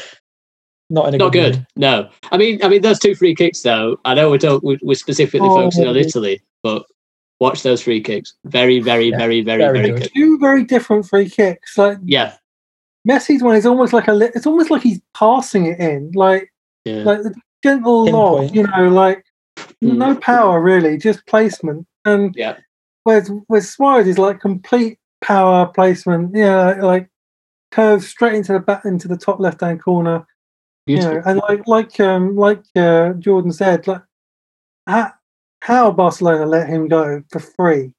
[0.90, 1.56] not in a not good.
[1.56, 1.68] good.
[1.76, 4.00] No, I mean, I mean those two free kicks though.
[4.06, 5.56] I know we're talk- we're we're specifically Oh.
[5.56, 6.86] focusing on Italy, but
[7.40, 8.34] watch those free kicks.
[8.46, 10.02] Very, very, Yeah, very, very, very very good.
[10.04, 10.12] good.
[10.14, 11.78] two very different free kicks.
[11.78, 12.36] Like Yeah,
[13.08, 16.52] Messi's one is almost like a li- it's almost like he's passing it in, like
[16.86, 17.04] yeah.
[17.04, 17.34] like the
[17.64, 19.24] gentle lob, you know, like
[19.84, 19.98] Mm.
[19.98, 21.86] no power really, just placement.
[22.06, 22.58] And Yeah.
[23.04, 27.10] whereas whereas Suarez is like complete power placement, yeah, like
[27.72, 30.26] curves straight into the back into the top left hand corner.
[30.88, 31.16] You Beautiful.
[31.16, 34.02] know, and like like um like uh, Jordan said, like
[34.88, 35.12] how,
[35.62, 37.94] how Barcelona let him go for free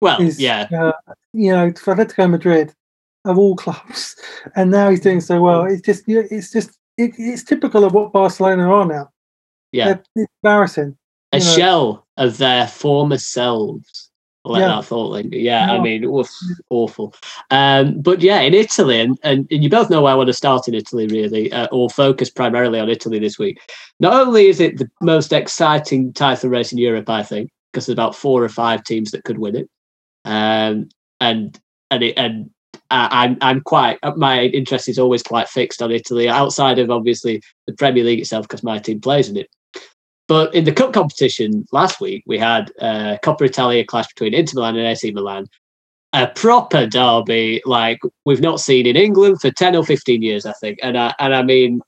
[0.00, 0.92] well, is yeah, uh,
[1.32, 2.72] you know for Atletico Madrid
[3.24, 4.16] of all clubs,
[4.54, 5.64] and now he's doing so well.
[5.64, 9.10] It's just it's just it, it's typical of what Barcelona are now.
[9.72, 9.86] yeah.
[9.86, 10.96] They're- it's embarrassing.
[11.32, 11.44] a know.
[11.44, 14.10] shell of their former selves.
[14.50, 14.68] Let Yeah.
[14.68, 15.38] that thought linger.
[15.38, 15.82] Yeah, I Yeah.
[15.82, 16.30] mean, oof,
[16.70, 17.14] awful.
[17.50, 20.68] Um, but yeah, in Italy, and, and, you both know where I want to start
[20.68, 23.58] in Italy, really, uh, or focus primarily on Italy this week.
[24.00, 27.94] Not only is it the most exciting title race in Europe, I think, because there's
[27.94, 29.68] about four or five teams that could win it,
[30.24, 30.88] um,
[31.20, 31.58] and
[31.90, 32.50] and it, and
[32.90, 37.72] I'm I'm quite my interest is always quite fixed on Italy outside of obviously the
[37.72, 39.48] Premier League itself because my team plays in it.
[40.28, 44.56] But in the cup competition last week, we had a Coppa Italia clash between Inter
[44.56, 45.46] Milan and AC Milan.
[46.12, 50.52] A proper derby like we've not seen in England for 10 or 15 years, I
[50.54, 50.78] think.
[50.82, 51.80] And I, and I mean,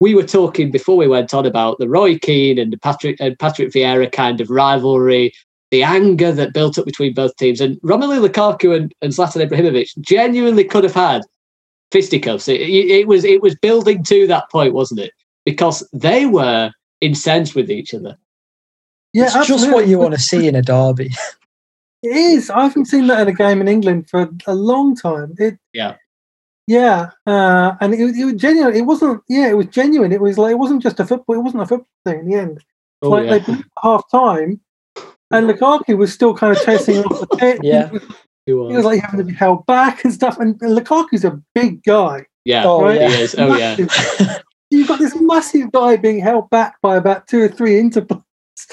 [0.00, 3.38] we were talking before we went on about the Roy Keane and the Patrick and
[3.38, 5.32] Patrick Vieira kind of rivalry,
[5.70, 7.60] the anger that built up between both teams.
[7.60, 11.22] And Romelu Lukaku and, and Zlatan Ibrahimovic genuinely could have had
[11.92, 12.48] fisticuffs.
[12.48, 15.12] It, it was it was building to that point, wasn't it?
[15.44, 18.16] Because they were incensed with each other.
[19.12, 21.10] Yeah, it's just what you want to see in a derby.
[22.04, 22.50] It is.
[22.50, 25.36] I haven't seen that in a game in England for a long time.
[25.38, 25.56] It.
[25.72, 25.94] Yeah.
[26.66, 28.74] Yeah, uh, and it, was- it was genuine.
[28.74, 29.22] It wasn't.
[29.28, 30.10] Yeah, it was genuine.
[30.10, 31.36] It was like it wasn't just a football.
[31.36, 32.64] It wasn't a football thing in the end.
[33.02, 33.54] Oh, like yeah.
[33.54, 34.60] they half time,
[35.30, 37.60] and Lukaku was still kind of chasing off the pitch.
[37.64, 37.90] Yeah.
[38.46, 40.38] He was, He was like having to be held back and stuff.
[40.40, 42.26] And, Lukaku's a big guy.
[42.44, 42.64] Yeah.
[42.64, 43.00] Oh, right?
[43.00, 43.36] He is.
[43.38, 43.76] Oh, yeah.
[44.72, 44.78] Massive.
[44.78, 48.22] You've got this massive guy being held back by about two or three interplayers,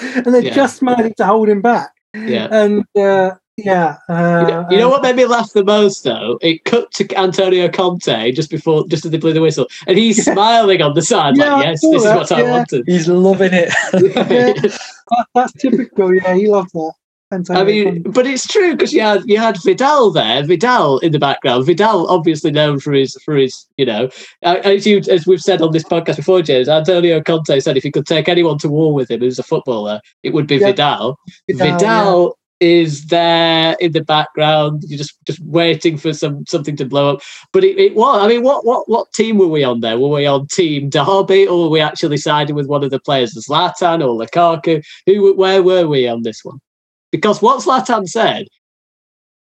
[0.00, 0.54] and they're Yeah.
[0.54, 1.92] just managing to hold him back.
[2.14, 2.48] Yeah.
[2.50, 6.38] And uh, yeah, uh, You know, you know what made me laugh the most though?
[6.40, 10.26] It cut to Antonio Conte just before, just as they blew the whistle, and he's
[10.26, 10.32] Yeah.
[10.32, 13.52] smiling on the side, Yeah, like, "Yes, this is that, what I wanted." He's loving
[13.52, 13.70] it.
[13.94, 14.52] Yeah.
[14.54, 16.14] that, that's typical.
[16.14, 16.92] Yeah, he loves that.
[17.32, 21.18] I mean, but it's true because you had you had Vidal there, Vidal in the
[21.18, 21.64] background.
[21.64, 24.10] Vidal, obviously known for his for his, you know,
[24.42, 26.68] as you as we've said on this podcast before, James.
[26.68, 30.00] Antonio Conte said if he could take anyone to war with him who's a footballer,
[30.24, 30.68] it would be Yeah.
[30.68, 31.18] Vidal.
[31.48, 36.84] Vidal, Vidal is there in the background, you're just just waiting for some something to
[36.84, 37.22] blow up.
[37.52, 38.22] But it, it was.
[38.22, 39.98] I mean, what what what team were we on there?
[39.98, 43.34] Were we on Team Derby, or were we actually siding with one of the players,
[43.34, 44.84] Zlatan or Lukaku?
[45.06, 45.34] Who?
[45.34, 46.60] Where were we on this one?
[47.10, 48.46] Because what Zlatan said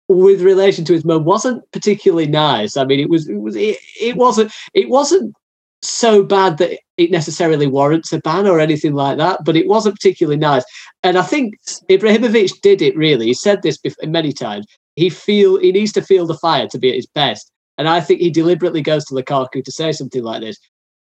[0.08, 2.76] with relation to his mum wasn't particularly nice.
[2.78, 5.34] I mean, it was it was it, it wasn't it wasn't
[5.82, 9.96] so bad that it necessarily warrants a ban or anything like that, but it wasn't
[9.96, 10.64] particularly nice.
[11.04, 11.56] And I think
[11.90, 13.28] Ibrahimovic did it really.
[13.28, 14.66] He said this many times.
[14.96, 18.02] He feel he needs to feel the fire to be at his best, and I
[18.02, 20.58] think he deliberately goes to Lukaku to say something like this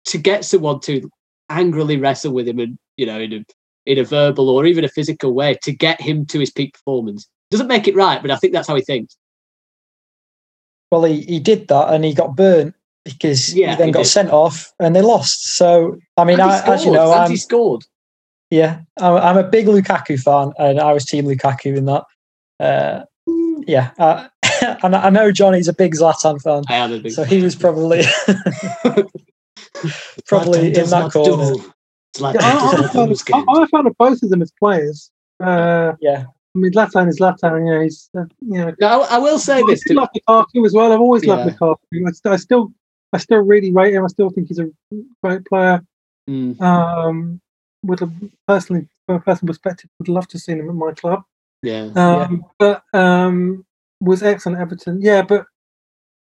[0.06, 1.10] to get someone to
[1.48, 3.44] angrily wrestle with him and you know in a
[3.90, 7.28] in a verbal or even a physical way to get him to his peak performance.
[7.50, 9.16] Doesn't make it right, but I think that's how he thinks.
[10.90, 12.74] well, he, he did that and he got burnt
[13.04, 14.08] because Yeah, he then he got did.
[14.08, 15.56] sent off and they lost.
[15.56, 17.84] So, I mean, I, as you know, and I'm, he scored.
[18.50, 22.04] yeah, I'm, I'm a big Lukaku fan and I was team Lukaku in that.
[22.60, 23.04] Uh,
[23.66, 23.90] yeah.
[23.98, 24.28] Uh,
[24.82, 26.62] and I know Johnny's a big Zlatan fan.
[26.68, 28.02] I am a big So he was probably
[30.26, 31.54] probably in that corner.
[32.18, 32.60] Yeah, I, does I'm, a
[33.06, 35.10] not of, I- a fan of both of them as players.
[35.42, 36.24] Uh, Yeah.
[36.54, 37.68] I mean, Zlatan is Zlatan.
[37.68, 38.74] Yeah, he's uh, you know.
[38.80, 39.82] Now, I will say I this.
[39.84, 40.92] To, love Lukaku as well.
[40.92, 41.54] I've always loved Yeah.
[41.56, 41.76] Lukaku.
[42.26, 42.72] I, I still,
[43.12, 44.04] I still really rate him.
[44.04, 44.68] I still think he's a
[45.22, 45.80] great player.
[46.28, 47.40] Mm, Um,
[47.84, 48.12] would have
[48.48, 51.22] personally, from a personal perspective, would love to see him at my club.
[51.62, 51.88] yeah.
[51.94, 53.64] Um, But um,
[54.00, 55.00] was excellent Everton.
[55.00, 55.46] Yeah, but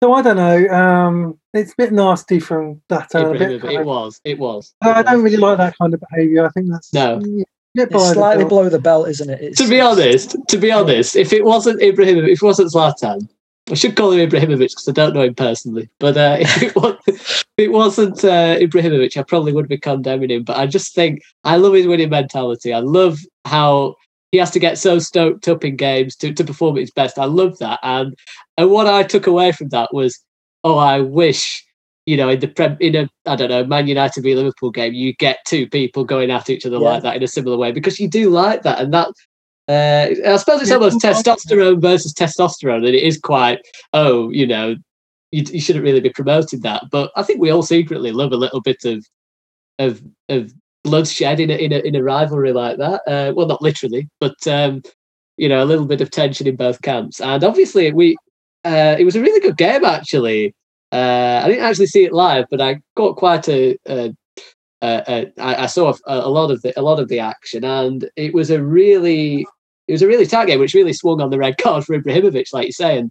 [0.03, 0.68] so I don't know.
[0.68, 3.34] Um, it's a bit nasty from Zlatan.
[3.34, 4.20] A bit Ibrahimovic, kind it of, was.
[4.24, 4.74] It was.
[4.82, 6.47] I It don't really like that kind of behaviour.
[6.47, 7.20] I think that's No.
[7.24, 7.44] yeah,
[7.84, 9.40] It's by the slightly below the belt, isn't it?
[9.40, 13.28] It's, To be honest, to be honest, if it wasn't Ibrahimovic, if it wasn't Zlatan,
[13.70, 15.88] I should call him Ibrahimovic because I don't know him personally.
[15.99, 20.30] But uh, if, it was, if it wasn't uh, Ibrahimovic, I probably would be condemning
[20.30, 20.44] him.
[20.44, 22.72] But I just think I love his winning mentality.
[22.72, 23.97] I love how
[24.37, 27.18] he has to get so stoked up in games to, to perform at his best.
[27.18, 27.80] I love that.
[27.82, 28.14] And
[28.59, 30.22] and what I took away from that was,
[30.62, 31.64] oh, I wish
[32.05, 34.93] you know in the prem, in a I don't know Man United v Liverpool game,
[34.93, 36.82] you get two people going at each other Yeah.
[36.91, 39.09] like that in a similar way because you do like that, and that
[39.68, 43.61] uh, I suppose it's almost testosterone versus testosterone, and it is quite
[43.95, 44.76] oh, you know,
[45.32, 46.84] you, you shouldn't really be promoting that.
[46.91, 49.03] But I think we all secretly love a little bit of
[49.78, 50.53] of of
[50.87, 53.03] bloodshed in a in a, in a rivalry like that.
[53.07, 54.82] Uh, well, not literally, but um,
[55.37, 57.20] you know, a little bit of tension in both camps.
[57.20, 58.16] And obviously, we
[58.64, 60.55] uh, it was a really good game actually.
[60.93, 63.76] Uh, I didn't actually see it live, but I got quite a.
[63.87, 64.14] a
[64.82, 68.32] uh, I, saw a, a lot of the a lot of the action, and it
[68.34, 69.47] was a really
[69.89, 72.53] it was a really tight game, which really swung on the red card for Ibrahimovic,
[72.53, 73.11] like you say, and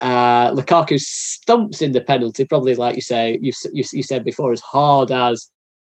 [0.00, 4.50] uh, Lukaku stumps in the penalty, probably like you say you you, you said before,
[4.50, 5.50] as hard as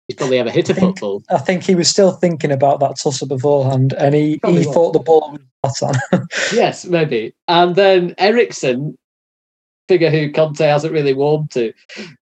[0.09, 1.23] he's probably ever hit a I think- football.
[1.29, 4.75] I think he was still thinking about that tussle beforehand, and he, Probably he was.
[4.75, 6.25] thought the ball was Zlatan.
[6.53, 7.33] yes, maybe.
[7.47, 8.97] And then Eriksen,
[9.87, 11.71] figure who Conte hasn't really warmed to,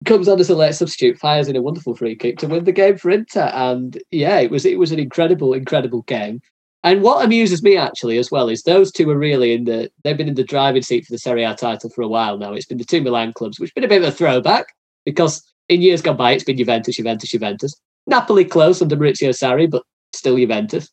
[0.05, 2.73] comes on as a late substitute, fires in a wonderful free kick to win the
[2.73, 3.51] game for Inter.
[3.55, 6.41] And yeah, it was it was an incredible, incredible game.
[6.83, 10.17] And what amuses me actually as well is those two are really in the they've
[10.17, 12.55] been in the driving seat for the Serie A title for a while now.
[12.55, 14.69] It's been the two Milan clubs, which has been a bit of a throwback
[15.05, 17.75] because in years gone by it's been Juventus, Juventus, Juventus.
[18.07, 20.91] Napoli close under Maurizio Sarri, but still Juventus.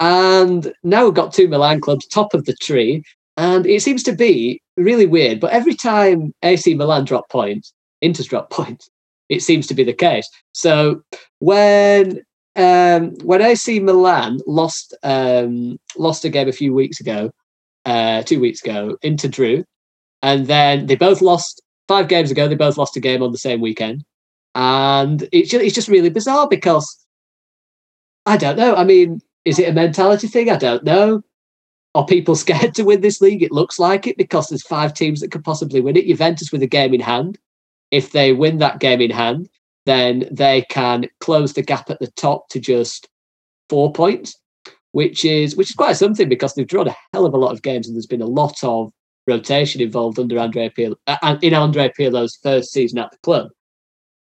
[0.00, 3.04] And now we've got two Milan clubs top of the tree.
[3.36, 8.26] And it seems to be really weird, but every time AC Milan drop points, Inter's
[8.26, 8.90] drop points,
[9.28, 10.28] it seems to be the case.
[10.52, 11.02] So
[11.38, 12.22] when
[12.56, 17.30] um, when AC Milan lost um, lost a game a few weeks ago,
[17.86, 19.64] uh, two weeks ago, Inter drew,
[20.22, 22.46] and then they both lost five games ago.
[22.46, 24.04] They both lost a game on the same weekend,
[24.54, 27.04] and it's just, it's just really bizarre because
[28.26, 28.76] I don't know.
[28.76, 30.50] I mean, is it a mentality thing?
[30.50, 31.22] I don't know.
[31.94, 33.42] Are people scared to win this league?
[33.42, 36.06] It looks like it because there's five teams that could possibly win it.
[36.06, 37.38] Juventus with a game in hand.
[37.90, 39.48] If they win that game in hand,
[39.86, 43.08] then they can close the gap at the top to just
[43.70, 44.38] four points.
[44.92, 47.62] which is which is quite something because they've drawn a hell of a lot of
[47.62, 48.92] games and there's been a lot of
[49.28, 53.50] rotation involved under Andre Pirlo, uh, in Andre Pirlo's first season at the club.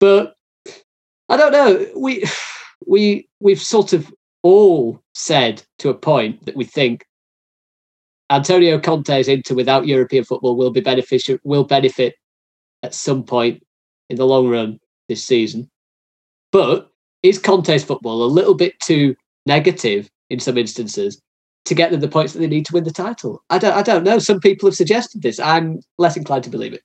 [0.00, 0.34] But
[1.28, 1.86] I don't know.
[1.96, 2.24] We
[2.86, 7.04] we we've sort of all said to a point that we think
[8.30, 12.14] Antonio Conte's Inter without European football will be beneficial will benefit
[12.82, 13.62] at some point
[14.08, 15.70] in the long run this season.
[16.50, 16.90] But
[17.22, 19.14] is Conte's football a little bit too
[19.46, 21.20] negative in some instances
[21.64, 23.42] to get them the points that they need to win the title?
[23.50, 24.18] I don't I don't know.
[24.18, 25.38] Some people have suggested this.
[25.38, 26.82] I'm less inclined to believe it.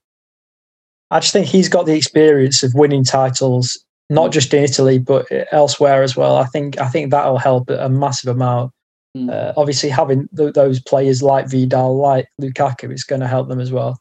[1.09, 5.25] I just think he's got the experience of winning titles, not just in Italy but
[5.51, 6.37] elsewhere as well.
[6.37, 8.71] I think I think that'll help a massive amount.
[9.15, 9.31] Mm.
[9.31, 13.59] Uh, obviously, having th- those players like Vidal, like Lukaku, is going to help them
[13.59, 13.99] as well.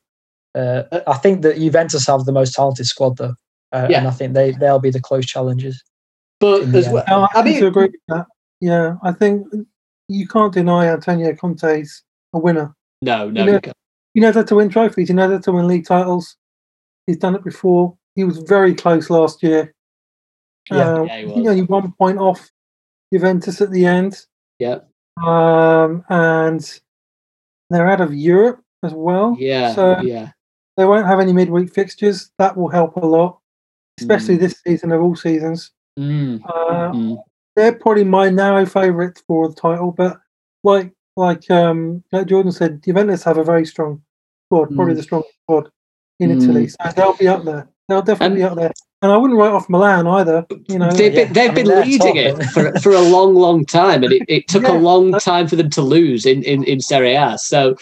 [0.54, 3.34] Uh, I think that Juventus have the most talented squad, though,
[3.72, 3.98] uh, yeah.
[3.98, 5.82] and I think they they'll be the close challengers.
[6.40, 8.26] But as well, I, I mean, agree with that.
[8.60, 9.46] Yeah, I think
[10.08, 12.02] you can't deny Antonio Conte's
[12.32, 12.74] a winner.
[13.02, 13.72] No, no, you know, you
[14.14, 15.08] he knows how to win trophies.
[15.08, 16.36] He knows how to win league titles.
[17.06, 17.96] He's done it before.
[18.14, 19.74] He was very close last year.
[20.70, 21.46] Yeah, um, yeah he was.
[21.48, 22.50] only one point off
[23.12, 24.24] Juventus at the end.
[24.58, 24.78] Yeah.
[25.22, 26.80] Um, and
[27.70, 29.36] they're out of Europe as well.
[29.38, 29.74] Yeah.
[29.74, 30.30] So yeah.
[30.76, 32.30] They won't have any midweek fixtures.
[32.38, 33.38] That will help a lot,
[33.98, 34.40] especially mm.
[34.40, 35.70] this season of all seasons.
[35.98, 36.42] Mm.
[36.44, 37.16] Uh, mm.
[37.56, 40.18] They're probably my narrow favourites for the title, but
[40.62, 44.02] like like um like Jordan said, Juventus have a very strong
[44.46, 44.98] squad, probably mm.
[44.98, 45.70] the strongest squad
[46.20, 46.66] in Italy.
[46.66, 46.70] Mm.
[46.70, 47.68] So they'll be up there.
[47.88, 48.72] They'll definitely and, be up there.
[49.02, 50.46] And I wouldn't write off Milan either.
[50.68, 54.12] You know, they've been, they've been leading it for, for a long, long time, and
[54.12, 57.14] it, it took yeah, a long time for them to lose in, in, in Serie
[57.14, 57.38] A.
[57.38, 57.76] So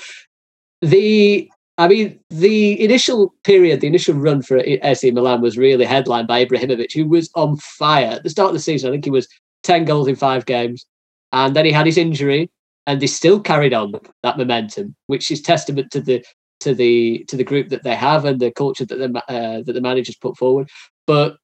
[0.82, 6.28] the I mean, the initial period, the initial run for AC Milan was really headlined
[6.28, 8.90] by Ibrahimovic, who was on fire at the start of the season.
[8.90, 9.28] I think he was
[9.64, 10.86] 10 goals in five games.
[11.32, 12.50] And then he had his injury,
[12.86, 13.92] and they still carried on
[14.22, 16.24] that momentum, which is testament to the
[16.60, 19.72] to the to the group that they have and the culture that the uh, that
[19.72, 20.68] the managers put forward.
[21.06, 21.36] But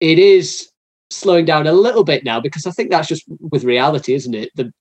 [0.00, 0.68] it is
[1.10, 4.50] slowing down a little bit now because I think that's just with reality, isn't it?
[4.56, 4.72] The,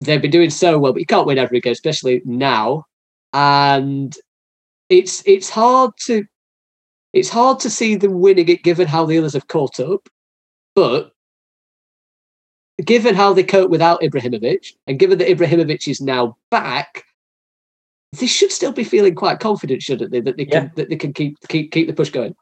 [0.00, 2.84] they've been doing so well, but you can't win every game, especially now
[3.32, 4.16] and
[4.88, 6.24] it's it's hard to
[7.12, 10.08] it's hard to see them winning it given how the others have caught up.
[10.74, 11.12] But
[12.84, 17.04] given how they cope without Ibrahimovic, and given that Ibrahimovic is now back,
[18.18, 20.20] they should still be feeling quite confident, shouldn't they?
[20.20, 20.70] That they can yeah.
[20.76, 22.34] that they can keep keep keep the push going.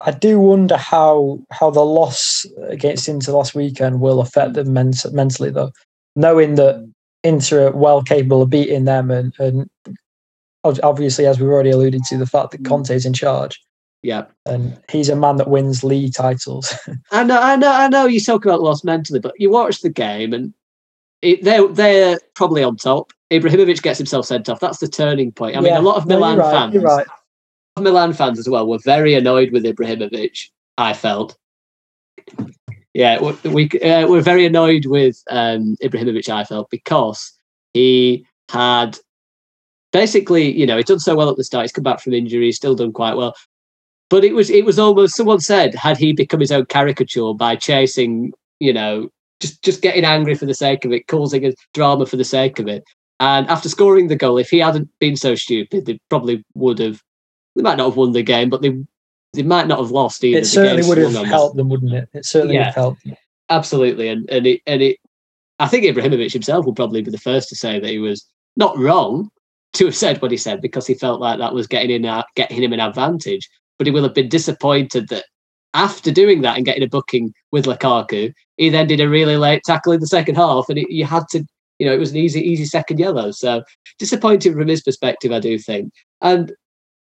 [0.00, 5.12] I do wonder how how the loss against Inter last weekend will affect them ment-
[5.12, 5.72] mentally, though,
[6.14, 6.86] knowing that
[7.24, 9.70] Inter are well capable of beating them and, and
[10.82, 12.66] obviously, as we've already alluded to, the fact that mm.
[12.66, 13.60] Conte is in charge.
[14.02, 16.72] Yeah, and he's a man that wins league titles.
[17.10, 18.06] I know, I know, I know.
[18.06, 20.54] You talk about loss mentally, but you watch the game and
[21.22, 23.12] it, they're they're probably on top.
[23.30, 24.60] Ibrahimovic gets himself sent off.
[24.60, 25.56] That's the turning point.
[25.56, 27.06] I yeah, mean, a lot of Milan no, you're right, fans, right.
[27.80, 30.50] Milan fans as well, were very annoyed with Ibrahimovic.
[30.78, 31.36] I felt.
[32.94, 36.28] Yeah, we uh, were very annoyed with um, Ibrahimovic.
[36.28, 37.32] I felt because
[37.74, 38.98] he had
[39.92, 41.64] basically, you know, he's done so well at the start.
[41.64, 42.46] He's come back from injury.
[42.46, 43.34] He's still done quite well.
[44.08, 47.56] But it was it was almost someone said had he become his own caricature by
[47.56, 49.08] chasing, you know,
[49.40, 52.58] just just getting angry for the sake of it, causing a drama for the sake
[52.58, 52.84] of it.
[53.18, 57.02] And after scoring the goal, if he hadn't been so stupid, they probably would have.
[57.54, 58.76] They might not have won the game, but they
[59.32, 60.38] they might not have lost either.
[60.38, 62.08] It certainly would have helped them, wouldn't it?
[62.12, 63.04] It certainly yeah, would have helped.
[63.04, 63.16] Them.
[63.48, 64.98] Absolutely, and and it and it.
[65.58, 68.26] I think Ibrahimovic himself will probably be the first to say that he was
[68.56, 69.30] not wrong,
[69.74, 72.24] to have said what he said because he felt like that was getting in a,
[72.34, 73.48] getting him an advantage.
[73.78, 75.24] But he will have been disappointed that
[75.74, 79.62] after doing that and getting a booking with Lukaku, he then did a really late
[79.64, 81.44] tackle in the second half, and you had to,
[81.78, 83.30] you know, it was an easy, easy second yellow.
[83.30, 83.62] So
[83.98, 85.92] disappointing from his perspective, I do think.
[86.22, 86.52] And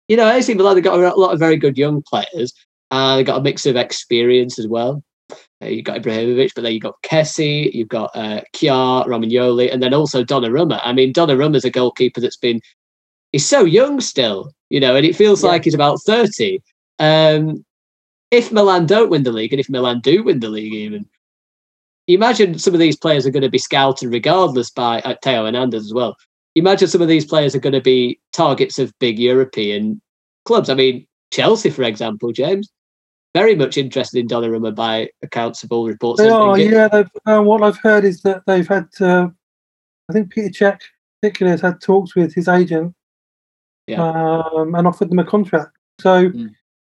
[0.07, 2.53] you know, AC Milan they got a lot of very good young players,
[2.91, 5.03] and they got a mix of experience as well.
[5.61, 9.82] Uh, you've got Ibrahimovic, but then you've got Kessie, you've got uh, Kjaer, Romagnoli, and
[9.82, 10.80] then also Donnarumma.
[10.84, 12.61] I mean, Donnarumma's a goalkeeper that's been,
[13.32, 15.49] he's so young still, you know, and it feels yeah.
[15.49, 16.59] like he's about 30.
[16.99, 17.65] Um,
[18.32, 21.05] if Milan don't win the league, and if Milan do win the league even,
[22.07, 25.86] imagine some of these players are going to be scouted regardless by uh, Theo Hernandez
[25.86, 26.15] as well.
[26.55, 30.01] Imagine some of these players are going to be targets of big European
[30.45, 30.69] clubs.
[30.69, 32.69] I mean, Chelsea, for example, James
[33.36, 36.19] very much interested in Donnarumma by accounts of all reports.
[36.19, 37.03] They are, yeah.
[37.25, 39.28] Uh, what I've heard is that they've had, uh,
[40.09, 40.82] I think Peter Cech
[41.21, 42.95] particularly has had talks with his agent
[43.88, 44.02] yeah.
[44.02, 45.72] um, and offered them a contract.
[46.00, 46.50] So mm.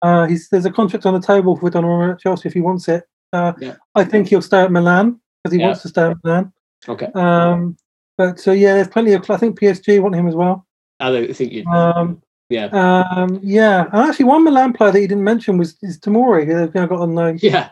[0.02, 3.04] uh, there's a contract on the table for Donnarumma at Chelsea if he wants it.
[3.32, 3.76] Uh, yeah.
[3.94, 5.66] I think he'll stay at Milan because he yeah.
[5.66, 6.52] wants to stay at Milan.
[6.88, 7.06] Okay.
[7.14, 7.76] Um,
[8.16, 9.28] but so yeah, there's plenty of.
[9.30, 10.66] I think PSG want him as well.
[11.00, 11.64] I don't think you.
[11.66, 12.66] Um, Yeah.
[12.66, 16.46] um, yeah, and actually, one Milan player that you didn't mention was is Tamori.
[16.46, 17.38] They've now got on loan.
[17.42, 17.70] Yeah.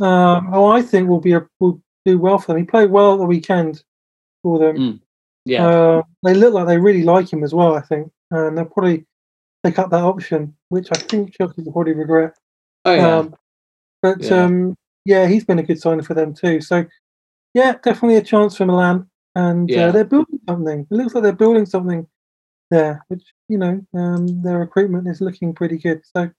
[0.00, 2.58] Um, who I think will be a, will do well for them.
[2.58, 3.84] He played well at the weekend
[4.42, 4.76] for them.
[4.76, 5.00] Mm,
[5.44, 5.66] Yeah.
[5.66, 7.74] Uh, they look like they really like him as well.
[7.76, 9.06] I think, and they'll probably
[9.64, 12.34] take up that option, which I think Chelsea will probably regret.
[12.84, 13.16] oh yeah.
[13.18, 13.34] Um,
[14.02, 14.44] but Yeah.
[14.44, 14.74] um,
[15.04, 16.60] yeah, he's been a good signing for them too.
[16.60, 16.84] So
[17.54, 19.86] yeah, definitely a chance for Milan, and Yeah.
[19.88, 20.86] uh, they're building something.
[20.90, 22.06] It looks like they're building something
[22.70, 26.02] there, which you know um, their recruitment is looking pretty good.
[26.14, 26.30] So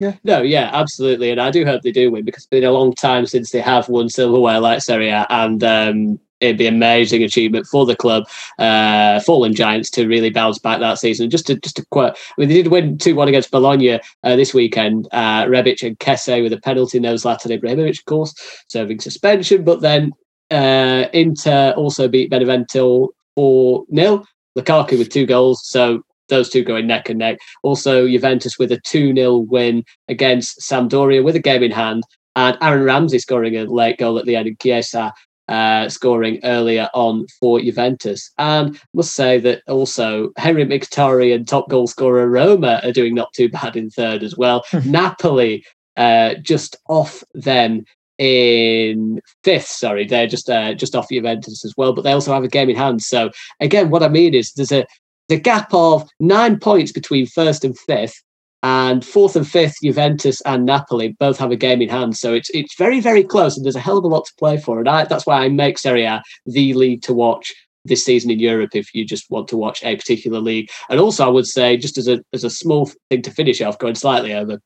[0.00, 0.16] Yeah.
[0.24, 2.94] No, yeah, absolutely, and I do hope they do win because it's been a long
[2.94, 7.66] time since they have won silverware like Serie A, and um, it'd be amazing achievement
[7.66, 8.28] for the club,
[8.58, 11.30] uh, Fallen Giants, to really bounce back that season.
[11.30, 14.36] Just to just to quote, I mean, they did win two one against Bologna uh,
[14.36, 15.08] this weekend.
[15.12, 18.34] Uh, Rebic and Kessie with a penalty, no Zlatan Ibrahimovic, of course,
[18.68, 20.12] serving suspension, but then
[20.50, 24.24] uh, Inter also beat Benevento four 0
[24.56, 27.38] Lukaku with two goals, so those two going neck and neck.
[27.62, 32.02] Also, Juventus with a 2 0 win against Sampdoria with a game in hand.
[32.36, 35.12] And Aaron Ramsey scoring a late goal at the end, and Chiesa
[35.48, 38.30] uh, scoring earlier on for Juventus.
[38.38, 43.48] And must say that also Henry Mkhitaryan, top goal scorer Roma, are doing not too
[43.48, 44.64] bad in third as well.
[44.84, 45.64] Napoli
[45.96, 47.84] uh, just off them
[48.18, 49.66] in fifth.
[49.66, 52.70] Sorry, they're just uh, just off Juventus as well, but they also have a game
[52.70, 53.02] in hand.
[53.02, 53.30] So
[53.60, 54.86] again, what I mean is there's a
[55.28, 58.22] the gap of nine points between first and fifth,
[58.64, 62.16] and fourth and fifth, Juventus and Napoli both have a game in hand.
[62.16, 64.56] So it's it's very very close, and there's a hell of a lot to play
[64.56, 64.78] for.
[64.78, 67.52] And I, that's why I make Serie A the league to watch
[67.84, 70.70] this season in Europe if you just want to watch a particular league.
[70.88, 73.78] And also, I would say just as a as a small thing to finish off,
[73.78, 74.58] going slightly over.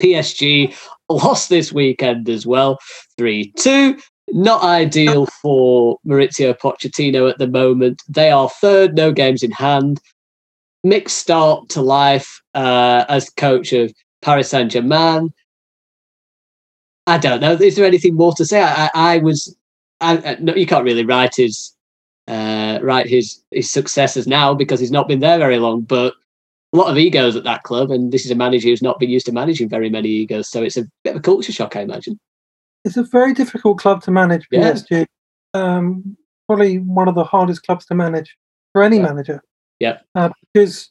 [0.00, 0.76] PSG
[1.08, 2.78] lost this weekend as well,
[3.18, 3.98] three two
[4.28, 8.02] not ideal for Mauricio Pochettino at the moment.
[8.08, 10.00] They are third, no games in hand.
[10.86, 15.32] Mixed start to life uh, as coach of Paris Saint Germain.
[17.06, 17.52] I don't know.
[17.52, 18.62] Is there anything more to say?
[18.62, 19.56] I, I, I was.
[20.00, 21.72] I, I, no, you can't really write his
[22.28, 25.82] uh, write his his successes now because he's not been there very long.
[25.82, 26.14] But
[26.72, 29.10] a lot of egos at that club, and this is a manager who's not been
[29.10, 30.48] used to managing very many egos.
[30.48, 32.18] So it's a bit of a culture shock, I imagine
[32.86, 34.46] it's a very difficult club to manage.
[34.50, 34.72] Yeah.
[34.72, 35.06] PSG,
[35.54, 36.16] um,
[36.46, 38.36] probably one of the hardest clubs to manage
[38.72, 39.02] for any Yeah.
[39.02, 39.42] manager.
[39.80, 39.98] Yeah.
[40.14, 40.90] uh, because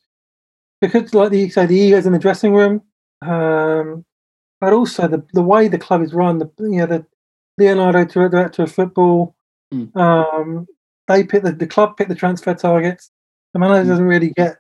[0.82, 2.82] because like you say, the egos in the dressing room,
[3.22, 4.06] um,
[4.62, 6.38] but also the the way the club is run.
[6.40, 7.06] The you know the
[7.58, 9.36] Leonardo director of football,
[9.74, 9.96] Mm.
[9.98, 10.68] um,
[11.08, 13.10] they pick the, the club pick the transfer targets.
[13.54, 13.90] The manager Mm.
[13.90, 14.58] doesn't really get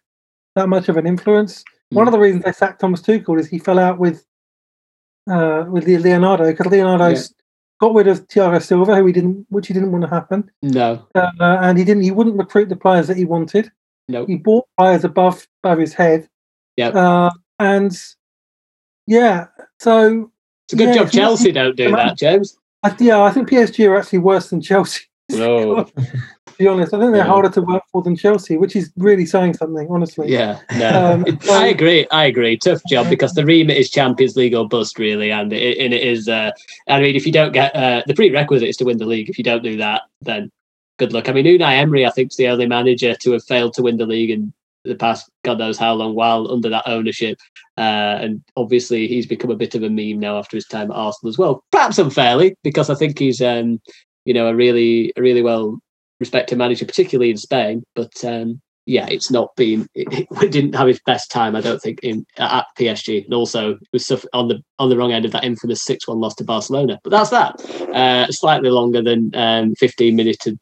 [0.56, 1.64] that much of an influence.
[1.92, 2.08] One Mm.
[2.08, 4.26] of the reasons they sacked Thomas Tuchel is he fell out with
[5.30, 7.34] uh, with the Leonardo because Leonardo's
[7.80, 11.06] got rid of Thiago Silva, who he didn't, which he didn't want to happen, no,
[11.16, 12.04] uh, and he didn't.
[12.04, 13.72] He wouldn't recruit the players that he wanted.
[14.08, 14.26] No.
[14.26, 16.28] He bought players above above his head.
[16.78, 16.96] Yep.
[16.96, 17.30] Uh,
[17.60, 17.98] and
[19.08, 19.48] yeah,
[19.80, 20.32] so
[20.66, 22.58] It's a good yeah, job Chelsea don't do that, James.
[22.84, 25.02] I, yeah, I think PSG are actually worse than Chelsea.
[25.32, 25.86] No.
[25.86, 27.32] to be honest, I think they're Yeah.
[27.32, 29.88] harder to work for than Chelsea, which is really saying something.
[29.90, 31.14] Honestly, Yeah, no.
[31.14, 32.06] Um, It- I agree.
[32.12, 32.58] I agree.
[32.58, 36.04] Tough job because the remit is Champions League or bust, really, and it, and it
[36.04, 36.30] is.
[36.30, 36.52] Uh,
[36.88, 39.28] I mean, if you don't get uh, the prerequisite is to win the league.
[39.28, 40.52] If you don't do that, then
[40.98, 41.30] good luck.
[41.30, 43.98] I mean, Unai Emery, I think, is the only manager to have failed to win
[43.98, 47.40] the league in the past God knows how long while under that ownership.
[47.78, 50.98] Uh, and obviously, he's become a bit of a meme now after his time at
[50.98, 51.64] Arsenal as well.
[51.72, 53.82] Perhaps unfairly, because I think he's, um,
[54.26, 55.80] you know, a really, a really well
[56.20, 57.84] respected manager, particularly in Spain.
[57.96, 59.88] But um, yeah, it's not been.
[59.96, 63.72] It, it didn't have his best time, I don't think, in at PSG, and also
[63.72, 66.44] it was on the on the wrong end of that infamous six one loss to
[66.44, 67.00] Barcelona.
[67.04, 67.60] But that's that.
[67.90, 70.60] Uh, slightly longer than um, fifteen minuted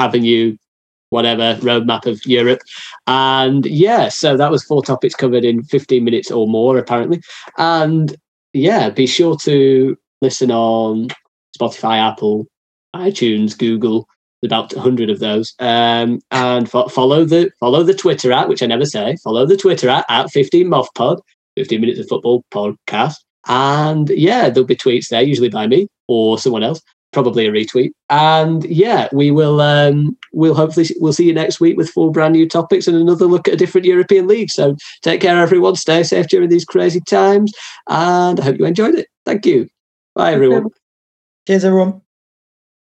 [0.00, 0.56] avenue,
[1.10, 2.60] whatever roadmap of Europe,
[3.06, 7.20] and yeah, so that was four topics covered in fifteen minutes or more, apparently.
[7.58, 8.16] And
[8.52, 11.08] yeah, be sure to listen on
[11.58, 12.46] Spotify, Apple,
[12.94, 14.08] iTunes, Google
[14.44, 15.54] about 100 of those.
[15.58, 19.56] Um, and fo- follow the follow the twitter at which i never say follow the
[19.56, 21.20] twitter at at 15 moth pod
[21.56, 23.16] 15 minutes of football podcast.
[23.48, 26.80] And yeah there'll be tweets there usually by me or someone else
[27.12, 27.90] probably a retweet.
[28.08, 32.34] And yeah we will um we'll hopefully we'll see you next week with four brand
[32.34, 34.50] new topics and another look at a different european league.
[34.50, 35.76] So take care everyone.
[35.76, 37.52] Stay safe during these crazy times.
[37.88, 39.08] And i hope you enjoyed it.
[39.24, 39.68] Thank you.
[40.14, 40.68] Bye everyone.
[41.46, 42.02] Cheers, everyone.